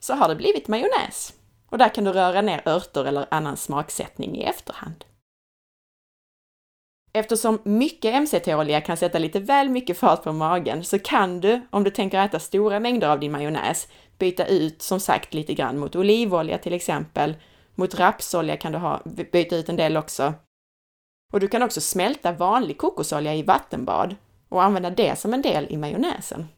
Så 0.00 0.14
har 0.14 0.28
det 0.28 0.36
blivit 0.36 0.68
majonnäs. 0.68 1.34
Och 1.70 1.78
där 1.78 1.94
kan 1.94 2.04
du 2.04 2.12
röra 2.12 2.42
ner 2.42 2.68
örter 2.68 3.04
eller 3.04 3.26
annan 3.30 3.56
smaksättning 3.56 4.36
i 4.36 4.42
efterhand. 4.42 5.04
Eftersom 7.18 7.58
mycket 7.64 8.22
MCT-olja 8.22 8.80
kan 8.80 8.96
sätta 8.96 9.18
lite 9.18 9.40
väl 9.40 9.68
mycket 9.68 9.98
fart 9.98 10.22
på 10.22 10.32
magen 10.32 10.84
så 10.84 10.98
kan 10.98 11.40
du, 11.40 11.60
om 11.70 11.84
du 11.84 11.90
tänker 11.90 12.24
äta 12.24 12.38
stora 12.38 12.80
mängder 12.80 13.08
av 13.08 13.20
din 13.20 13.32
majonnäs, 13.32 13.88
byta 14.18 14.46
ut 14.46 14.82
som 14.82 15.00
sagt 15.00 15.34
lite 15.34 15.54
grann 15.54 15.78
mot 15.78 15.96
olivolja 15.96 16.58
till 16.58 16.72
exempel. 16.72 17.36
Mot 17.74 17.94
rapsolja 17.94 18.56
kan 18.56 18.72
du 18.72 18.78
ha, 18.78 19.02
byta 19.32 19.56
ut 19.56 19.68
en 19.68 19.76
del 19.76 19.96
också. 19.96 20.34
Och 21.32 21.40
du 21.40 21.48
kan 21.48 21.62
också 21.62 21.80
smälta 21.80 22.32
vanlig 22.32 22.78
kokosolja 22.78 23.34
i 23.34 23.42
vattenbad 23.42 24.16
och 24.48 24.62
använda 24.62 24.90
det 24.90 25.18
som 25.18 25.34
en 25.34 25.42
del 25.42 25.66
i 25.70 25.76
majonnäsen. 25.76 26.48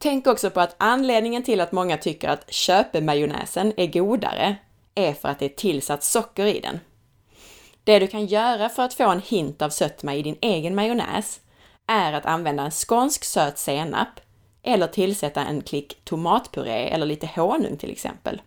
Tänk 0.00 0.26
också 0.26 0.50
på 0.50 0.60
att 0.60 0.76
anledningen 0.78 1.42
till 1.42 1.60
att 1.60 1.72
många 1.72 1.96
tycker 1.96 2.28
att 2.28 2.52
köpemajonnäsen 2.52 3.72
är 3.76 3.86
godare 3.86 4.56
är 4.94 5.12
för 5.12 5.28
att 5.28 5.38
det 5.38 5.44
är 5.44 5.56
tillsatt 5.56 6.04
socker 6.04 6.46
i 6.46 6.60
den. 6.60 6.80
Det 7.84 7.98
du 7.98 8.06
kan 8.06 8.26
göra 8.26 8.68
för 8.68 8.82
att 8.82 8.94
få 8.94 9.08
en 9.10 9.22
hint 9.22 9.62
av 9.62 9.70
sötma 9.70 10.14
i 10.14 10.22
din 10.22 10.38
egen 10.40 10.74
majonnäs 10.74 11.40
är 11.86 12.12
att 12.12 12.26
använda 12.26 12.62
en 12.62 12.70
skånsk 12.70 13.24
söt 13.24 13.58
senap 13.58 14.20
eller 14.62 14.86
tillsätta 14.86 15.44
en 15.44 15.62
klick 15.62 16.04
tomatpuré 16.04 16.88
eller 16.88 17.06
lite 17.06 17.26
honung 17.26 17.76
till 17.76 17.90
exempel. 17.90 18.42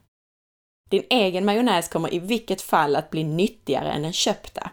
Din 0.89 1.03
egen 1.09 1.45
majonnäs 1.45 1.89
kommer 1.89 2.13
i 2.13 2.19
vilket 2.19 2.61
fall 2.61 2.95
att 2.95 3.09
bli 3.09 3.23
nyttigare 3.23 3.91
än 3.91 4.01
den 4.01 4.13
köpta. 4.13 4.71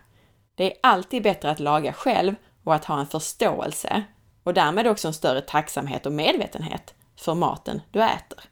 Det 0.55 0.73
är 0.73 0.79
alltid 0.83 1.23
bättre 1.23 1.51
att 1.51 1.61
laga 1.61 1.93
själv 1.93 2.35
och 2.65 2.75
att 2.75 2.85
ha 2.85 3.01
en 3.01 3.07
förståelse 3.07 4.03
och 4.45 4.55
därmed 4.55 4.87
också 4.87 5.09
en 5.09 5.15
större 5.15 5.41
tacksamhet 5.41 6.07
och 6.07 6.13
medvetenhet 6.13 6.95
för 7.17 7.35
maten 7.35 7.83
du 7.91 8.03
äter. 8.03 8.50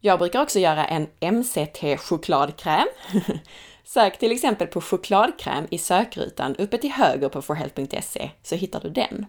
Jag 0.00 0.18
brukar 0.18 0.42
också 0.42 0.58
göra 0.58 0.86
en 0.86 1.06
MCT-chokladkräm. 1.20 2.86
Sök 3.84 4.18
till 4.18 4.32
exempel 4.32 4.66
på 4.66 4.80
chokladkräm 4.80 5.66
i 5.70 5.78
sökrutan 5.78 6.56
uppe 6.56 6.78
till 6.78 6.92
höger 6.92 7.28
på 7.28 7.42
forhealth.se 7.42 8.30
så 8.42 8.54
hittar 8.54 8.80
du 8.80 8.90
den. 8.90 9.26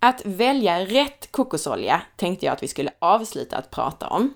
Att 0.00 0.26
välja 0.26 0.86
rätt 0.86 1.32
kokosolja 1.32 2.02
tänkte 2.16 2.46
jag 2.46 2.52
att 2.52 2.62
vi 2.62 2.68
skulle 2.68 2.92
avsluta 2.98 3.56
att 3.56 3.70
prata 3.70 4.08
om. 4.08 4.34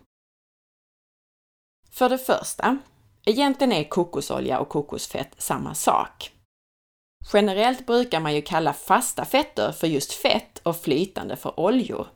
För 1.90 2.08
det 2.08 2.18
första, 2.18 2.78
egentligen 3.24 3.72
är 3.72 3.84
kokosolja 3.84 4.58
och 4.58 4.68
kokosfett 4.68 5.34
samma 5.38 5.74
sak. 5.74 6.32
Generellt 7.32 7.86
brukar 7.86 8.20
man 8.20 8.34
ju 8.34 8.42
kalla 8.42 8.72
fasta 8.72 9.24
fetter 9.24 9.72
för 9.72 9.86
just 9.86 10.12
fett 10.12 10.58
och 10.62 10.76
flytande 10.76 11.36
för 11.36 11.60
oljor. 11.60 12.08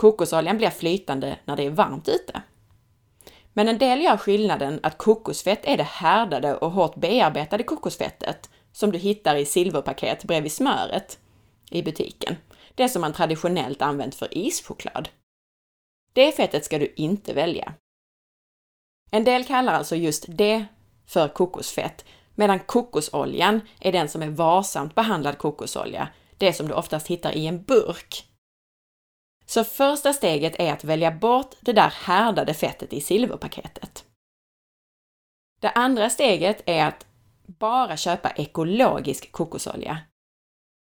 Kokosoljan 0.00 0.56
blir 0.56 0.70
flytande 0.70 1.38
när 1.44 1.56
det 1.56 1.62
är 1.62 1.70
varmt 1.70 2.08
ute. 2.08 2.42
Men 3.52 3.68
en 3.68 3.78
del 3.78 4.02
gör 4.02 4.16
skillnaden 4.16 4.80
att 4.82 4.98
kokosfett 4.98 5.60
är 5.62 5.76
det 5.76 5.82
härdade 5.82 6.56
och 6.56 6.70
hårt 6.70 6.94
bearbetade 6.94 7.62
kokosfettet 7.62 8.50
som 8.72 8.92
du 8.92 8.98
hittar 8.98 9.36
i 9.36 9.46
silverpaket 9.46 10.24
bredvid 10.24 10.52
smöret 10.52 11.18
i 11.70 11.82
butiken. 11.82 12.36
Det 12.74 12.88
som 12.88 13.00
man 13.00 13.12
traditionellt 13.12 13.82
använt 13.82 14.14
för 14.14 14.38
ischoklad. 14.38 15.08
Det 16.12 16.32
fettet 16.32 16.64
ska 16.64 16.78
du 16.78 16.92
inte 16.96 17.34
välja. 17.34 17.74
En 19.10 19.24
del 19.24 19.44
kallar 19.44 19.72
alltså 19.72 19.96
just 19.96 20.24
det 20.28 20.64
för 21.06 21.28
kokosfett, 21.28 22.04
medan 22.34 22.58
kokosoljan 22.58 23.60
är 23.80 23.92
den 23.92 24.08
som 24.08 24.22
är 24.22 24.30
varsamt 24.30 24.94
behandlad 24.94 25.38
kokosolja, 25.38 26.08
det 26.38 26.52
som 26.52 26.68
du 26.68 26.74
oftast 26.74 27.06
hittar 27.06 27.36
i 27.36 27.46
en 27.46 27.62
burk 27.62 28.29
så 29.50 29.64
första 29.64 30.12
steget 30.12 30.54
är 30.58 30.72
att 30.72 30.84
välja 30.84 31.10
bort 31.10 31.54
det 31.60 31.72
där 31.72 31.90
härdade 31.90 32.54
fettet 32.54 32.92
i 32.92 33.00
silverpaketet. 33.00 34.04
Det 35.60 35.70
andra 35.70 36.10
steget 36.10 36.62
är 36.66 36.86
att 36.86 37.06
bara 37.46 37.96
köpa 37.96 38.30
ekologisk 38.30 39.32
kokosolja. 39.32 39.98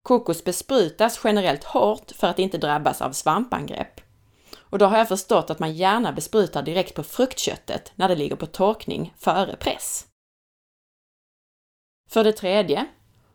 Kokos 0.03 0.45
besprutas 0.45 1.21
generellt 1.25 1.65
hårt 1.65 2.11
för 2.11 2.27
att 2.27 2.39
inte 2.39 2.59
drabbas 2.59 3.03
av 3.03 3.13
svampangrepp. 3.13 4.01
Och 4.57 4.79
då 4.79 4.87
har 4.87 4.99
jag 4.99 5.09
förstått 5.09 5.51
att 5.51 5.59
man 5.59 5.75
gärna 5.75 6.13
besprutar 6.13 6.63
direkt 6.63 6.95
på 6.95 7.03
fruktköttet 7.03 7.93
när 7.95 8.09
det 8.09 8.17
ligger 8.17 8.37
på 8.37 8.47
torkning 8.47 9.15
före 9.19 9.57
press. 9.57 10.07
För 12.11 12.25
det 12.25 12.33
tredje, 12.33 12.87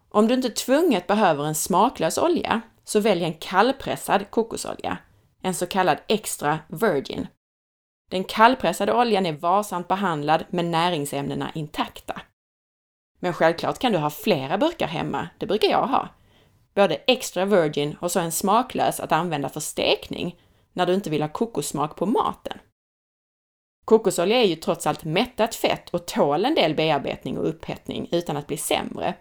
om 0.09 0.27
du 0.27 0.33
inte 0.33 0.49
tvunget 0.49 1.07
behöver 1.07 1.45
en 1.45 1.55
smaklös 1.55 2.17
olja, 2.17 2.61
så 2.83 2.99
välj 2.99 3.23
en 3.23 3.33
kallpressad 3.33 4.29
kokosolja 4.29 4.97
en 5.41 5.53
så 5.53 5.65
kallad 5.65 5.97
extra 6.07 6.59
virgin. 6.67 7.27
Den 8.11 8.23
kallpressade 8.23 8.93
oljan 8.93 9.25
är 9.25 9.33
varsamt 9.33 9.87
behandlad 9.87 10.45
med 10.49 10.65
näringsämnena 10.65 11.51
intakta. 11.55 12.21
Men 13.19 13.33
självklart 13.33 13.79
kan 13.79 13.91
du 13.91 13.97
ha 13.97 14.09
flera 14.09 14.57
burkar 14.57 14.87
hemma, 14.87 15.29
det 15.37 15.45
brukar 15.45 15.67
jag 15.67 15.87
ha. 15.87 16.09
Både 16.75 16.95
extra 16.95 17.45
virgin 17.45 17.95
och 18.01 18.11
så 18.11 18.19
en 18.19 18.31
smaklös 18.31 18.99
att 18.99 19.11
använda 19.11 19.49
för 19.49 19.59
stekning 19.59 20.39
när 20.73 20.85
du 20.85 20.93
inte 20.93 21.09
vill 21.09 21.21
ha 21.21 21.29
kokossmak 21.29 21.95
på 21.95 22.05
maten. 22.05 22.57
Kokosolja 23.85 24.41
är 24.41 24.45
ju 24.45 24.55
trots 24.55 24.87
allt 24.87 25.03
mättat 25.03 25.55
fett 25.55 25.89
och 25.89 26.05
tål 26.05 26.45
en 26.45 26.55
del 26.55 26.75
bearbetning 26.75 27.37
och 27.37 27.49
upphettning 27.49 28.09
utan 28.11 28.37
att 28.37 28.47
bli 28.47 28.57
sämre. 28.57 29.13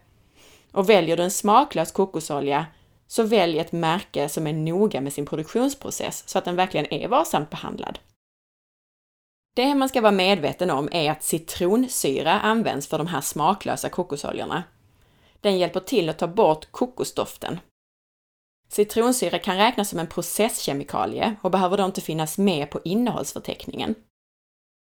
Och 0.73 0.89
väljer 0.89 1.17
du 1.17 1.23
en 1.23 1.31
smaklös 1.31 1.93
kokosolja 1.93 2.67
så 3.09 3.23
välj 3.23 3.59
ett 3.59 3.73
märke 3.73 4.29
som 4.29 4.47
är 4.47 4.53
noga 4.53 5.01
med 5.01 5.13
sin 5.13 5.27
produktionsprocess 5.27 6.29
så 6.29 6.39
att 6.39 6.45
den 6.45 6.57
verkligen 6.57 6.93
är 6.95 7.09
varsamt 7.09 7.51
behandlad. 7.51 7.99
Det 9.57 9.75
man 9.75 9.89
ska 9.89 10.01
vara 10.01 10.13
medveten 10.13 10.71
om 10.71 10.89
är 10.93 11.11
att 11.11 11.23
citronsyra 11.23 12.41
används 12.41 12.87
för 12.87 12.99
de 12.99 13.07
här 13.07 13.21
smaklösa 13.21 13.89
kokosoljorna. 13.89 14.63
Den 15.41 15.59
hjälper 15.59 15.81
till 15.81 16.09
att 16.09 16.19
ta 16.19 16.27
bort 16.27 16.71
kokosdoften. 16.71 17.61
Citronsyra 18.69 19.39
kan 19.39 19.57
räknas 19.57 19.89
som 19.89 19.99
en 19.99 20.07
processkemikalie 20.07 21.37
och 21.43 21.51
behöver 21.51 21.77
då 21.77 21.85
inte 21.85 22.01
finnas 22.01 22.39
med 22.39 22.71
på 22.71 22.81
innehållsförteckningen. 22.85 23.95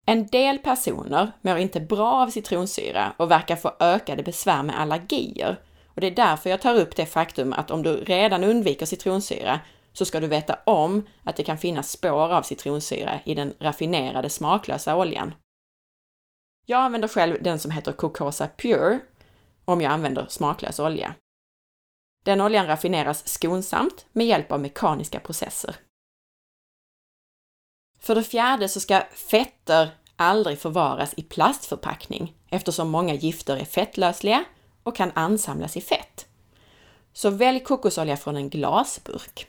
En 0.07 0.27
del 0.27 0.59
personer 0.59 1.33
mår 1.40 1.59
inte 1.59 1.81
bra 1.81 2.12
av 2.12 2.29
citronsyra 2.29 3.12
och 3.16 3.31
verkar 3.31 3.57
få 3.57 3.73
ökade 3.81 4.23
besvär 4.23 4.62
med 4.62 4.81
allergier 4.81 5.61
och 6.00 6.02
det 6.02 6.20
är 6.20 6.28
därför 6.28 6.50
jag 6.50 6.60
tar 6.60 6.74
upp 6.74 6.96
det 6.96 7.06
faktum 7.06 7.52
att 7.52 7.70
om 7.70 7.82
du 7.82 7.96
redan 7.96 8.44
undviker 8.44 8.86
citronsyra 8.86 9.60
så 9.92 10.04
ska 10.04 10.20
du 10.20 10.26
veta 10.26 10.58
om 10.66 11.06
att 11.24 11.36
det 11.36 11.42
kan 11.42 11.58
finnas 11.58 11.90
spår 11.90 12.32
av 12.32 12.42
citronsyra 12.42 13.20
i 13.24 13.34
den 13.34 13.54
raffinerade 13.58 14.30
smaklösa 14.30 14.96
oljan. 14.96 15.34
Jag 16.66 16.80
använder 16.80 17.08
själv 17.08 17.42
den 17.42 17.58
som 17.58 17.70
heter 17.70 17.92
Cocosa 17.92 18.48
Pure 18.48 19.00
om 19.64 19.80
jag 19.80 19.92
använder 19.92 20.26
smaklös 20.28 20.78
olja. 20.78 21.14
Den 22.24 22.40
oljan 22.40 22.66
raffineras 22.66 23.28
skonsamt 23.28 24.06
med 24.12 24.26
hjälp 24.26 24.52
av 24.52 24.60
mekaniska 24.60 25.20
processer. 25.20 25.76
För 27.98 28.14
det 28.14 28.24
fjärde 28.24 28.68
så 28.68 28.80
ska 28.80 29.02
fetter 29.30 29.90
aldrig 30.16 30.58
förvaras 30.58 31.14
i 31.16 31.22
plastförpackning 31.22 32.34
eftersom 32.48 32.90
många 32.90 33.14
gifter 33.14 33.56
är 33.56 33.64
fettlösliga 33.64 34.44
och 34.82 34.96
kan 34.96 35.12
ansamlas 35.14 35.76
i 35.76 35.80
fett. 35.80 36.26
Så 37.12 37.30
välj 37.30 37.60
kokosolja 37.60 38.16
från 38.16 38.36
en 38.36 38.50
glasburk. 38.50 39.46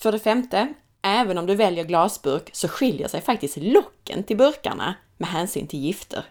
För 0.00 0.12
det 0.12 0.18
femte, 0.18 0.74
även 1.02 1.38
om 1.38 1.46
du 1.46 1.54
väljer 1.54 1.84
glasburk 1.84 2.50
så 2.52 2.68
skiljer 2.68 3.08
sig 3.08 3.20
faktiskt 3.20 3.56
locken 3.56 4.24
till 4.24 4.36
burkarna 4.36 4.94
med 5.16 5.28
hänsyn 5.28 5.66
till 5.66 5.80
gifter. 5.80 6.24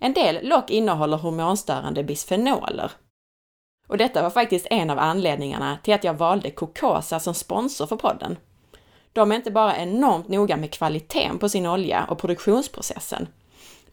En 0.00 0.12
del 0.12 0.48
lock 0.48 0.70
innehåller 0.70 1.16
hormonstörande 1.16 2.04
bisfenoler. 2.04 2.92
Och 3.88 3.98
detta 3.98 4.22
var 4.22 4.30
faktiskt 4.30 4.66
en 4.70 4.90
av 4.90 4.98
anledningarna 4.98 5.78
till 5.82 5.94
att 5.94 6.04
jag 6.04 6.14
valde 6.14 6.50
Cocosa 6.50 7.20
som 7.20 7.34
sponsor 7.34 7.86
för 7.86 7.96
podden. 7.96 8.36
De 9.12 9.32
är 9.32 9.36
inte 9.36 9.50
bara 9.50 9.76
enormt 9.76 10.28
noga 10.28 10.56
med 10.56 10.72
kvaliteten 10.72 11.38
på 11.38 11.48
sin 11.48 11.66
olja 11.66 12.04
och 12.04 12.18
produktionsprocessen. 12.18 13.28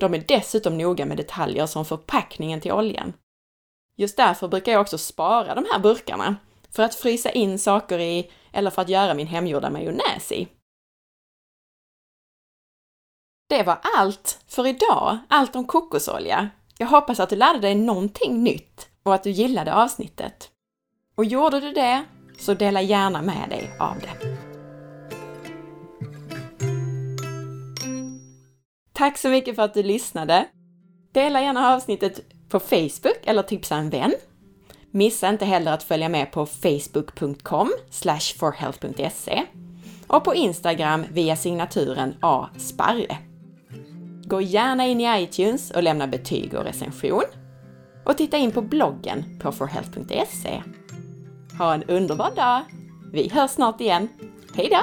De 0.02 0.14
är 0.14 0.24
dessutom 0.28 0.78
noga 0.78 1.06
med 1.06 1.18
detaljer 1.18 1.66
som 1.66 1.86
förpackningen 1.86 2.62
till 2.62 2.72
oljan. 2.72 3.14
Just 3.96 4.18
därför 4.18 4.48
brukar 4.48 4.72
jag 4.72 4.82
också 4.82 4.98
spara 4.98 5.56
de 5.56 5.66
här 5.72 5.80
burkarna, 5.80 6.36
för 6.70 6.84
att 6.84 6.96
frysa 6.96 7.32
in 7.32 7.60
saker 7.60 8.00
i 8.00 8.32
eller 8.52 8.70
för 8.70 8.82
att 8.82 8.90
göra 8.90 9.14
min 9.14 9.28
hemgjorda 9.28 9.70
majonnäs 9.70 10.32
i. 10.32 10.48
Det 13.50 13.64
var 13.64 13.80
allt 13.98 14.44
för 14.48 14.68
idag, 14.68 15.18
allt 15.28 15.56
om 15.56 15.68
kokosolja. 15.68 16.50
Jag 16.78 16.88
hoppas 16.88 17.20
att 17.20 17.30
du 17.30 17.36
lärde 17.36 17.60
dig 17.60 17.76
någonting 17.76 18.44
nytt 18.44 18.90
och 19.04 19.14
att 19.14 19.24
du 19.24 19.30
gillade 19.30 19.74
avsnittet. 19.74 20.52
Och 21.16 21.26
gjorde 21.26 21.60
du 21.60 21.72
det, 21.72 22.04
så 22.40 22.54
dela 22.54 22.82
gärna 22.82 23.22
med 23.22 23.50
dig 23.50 23.76
av 23.80 23.96
det. 24.00 24.41
Tack 29.02 29.18
så 29.18 29.30
mycket 29.30 29.56
för 29.56 29.64
att 29.64 29.74
du 29.74 29.84
lyssnade! 29.84 30.46
Dela 31.12 31.42
gärna 31.42 31.74
avsnittet 31.74 32.20
på 32.50 32.60
Facebook 32.60 33.18
eller 33.24 33.44
tipsa 33.44 33.76
en 33.76 33.90
vän. 33.90 34.14
Missa 34.92 35.30
inte 35.30 35.46
heller 35.46 35.74
att 35.74 35.84
följa 35.84 36.10
med 36.10 36.32
på 36.32 36.46
facebook.com 36.46 37.72
forhealth.se 38.40 39.44
och 40.08 40.24
på 40.24 40.36
Instagram 40.36 41.06
via 41.12 41.36
signaturen 41.36 42.16
asparre. 42.20 43.18
Gå 44.26 44.42
gärna 44.42 44.88
in 44.88 45.02
i 45.02 45.24
iTunes 45.24 45.72
och 45.72 45.84
lämna 45.84 46.08
betyg 46.08 46.54
och 46.54 46.64
recension. 46.64 47.24
Och 48.06 48.18
titta 48.18 48.38
in 48.38 48.52
på 48.52 48.62
bloggen 48.62 49.40
på 49.40 49.52
forhealth.se. 49.52 50.64
Ha 51.58 51.74
en 51.74 51.84
underbar 51.84 52.32
dag! 52.36 52.62
Vi 53.12 53.30
hörs 53.30 53.52
snart 53.52 53.82
igen. 53.82 54.08
Hejdå! 54.56 54.80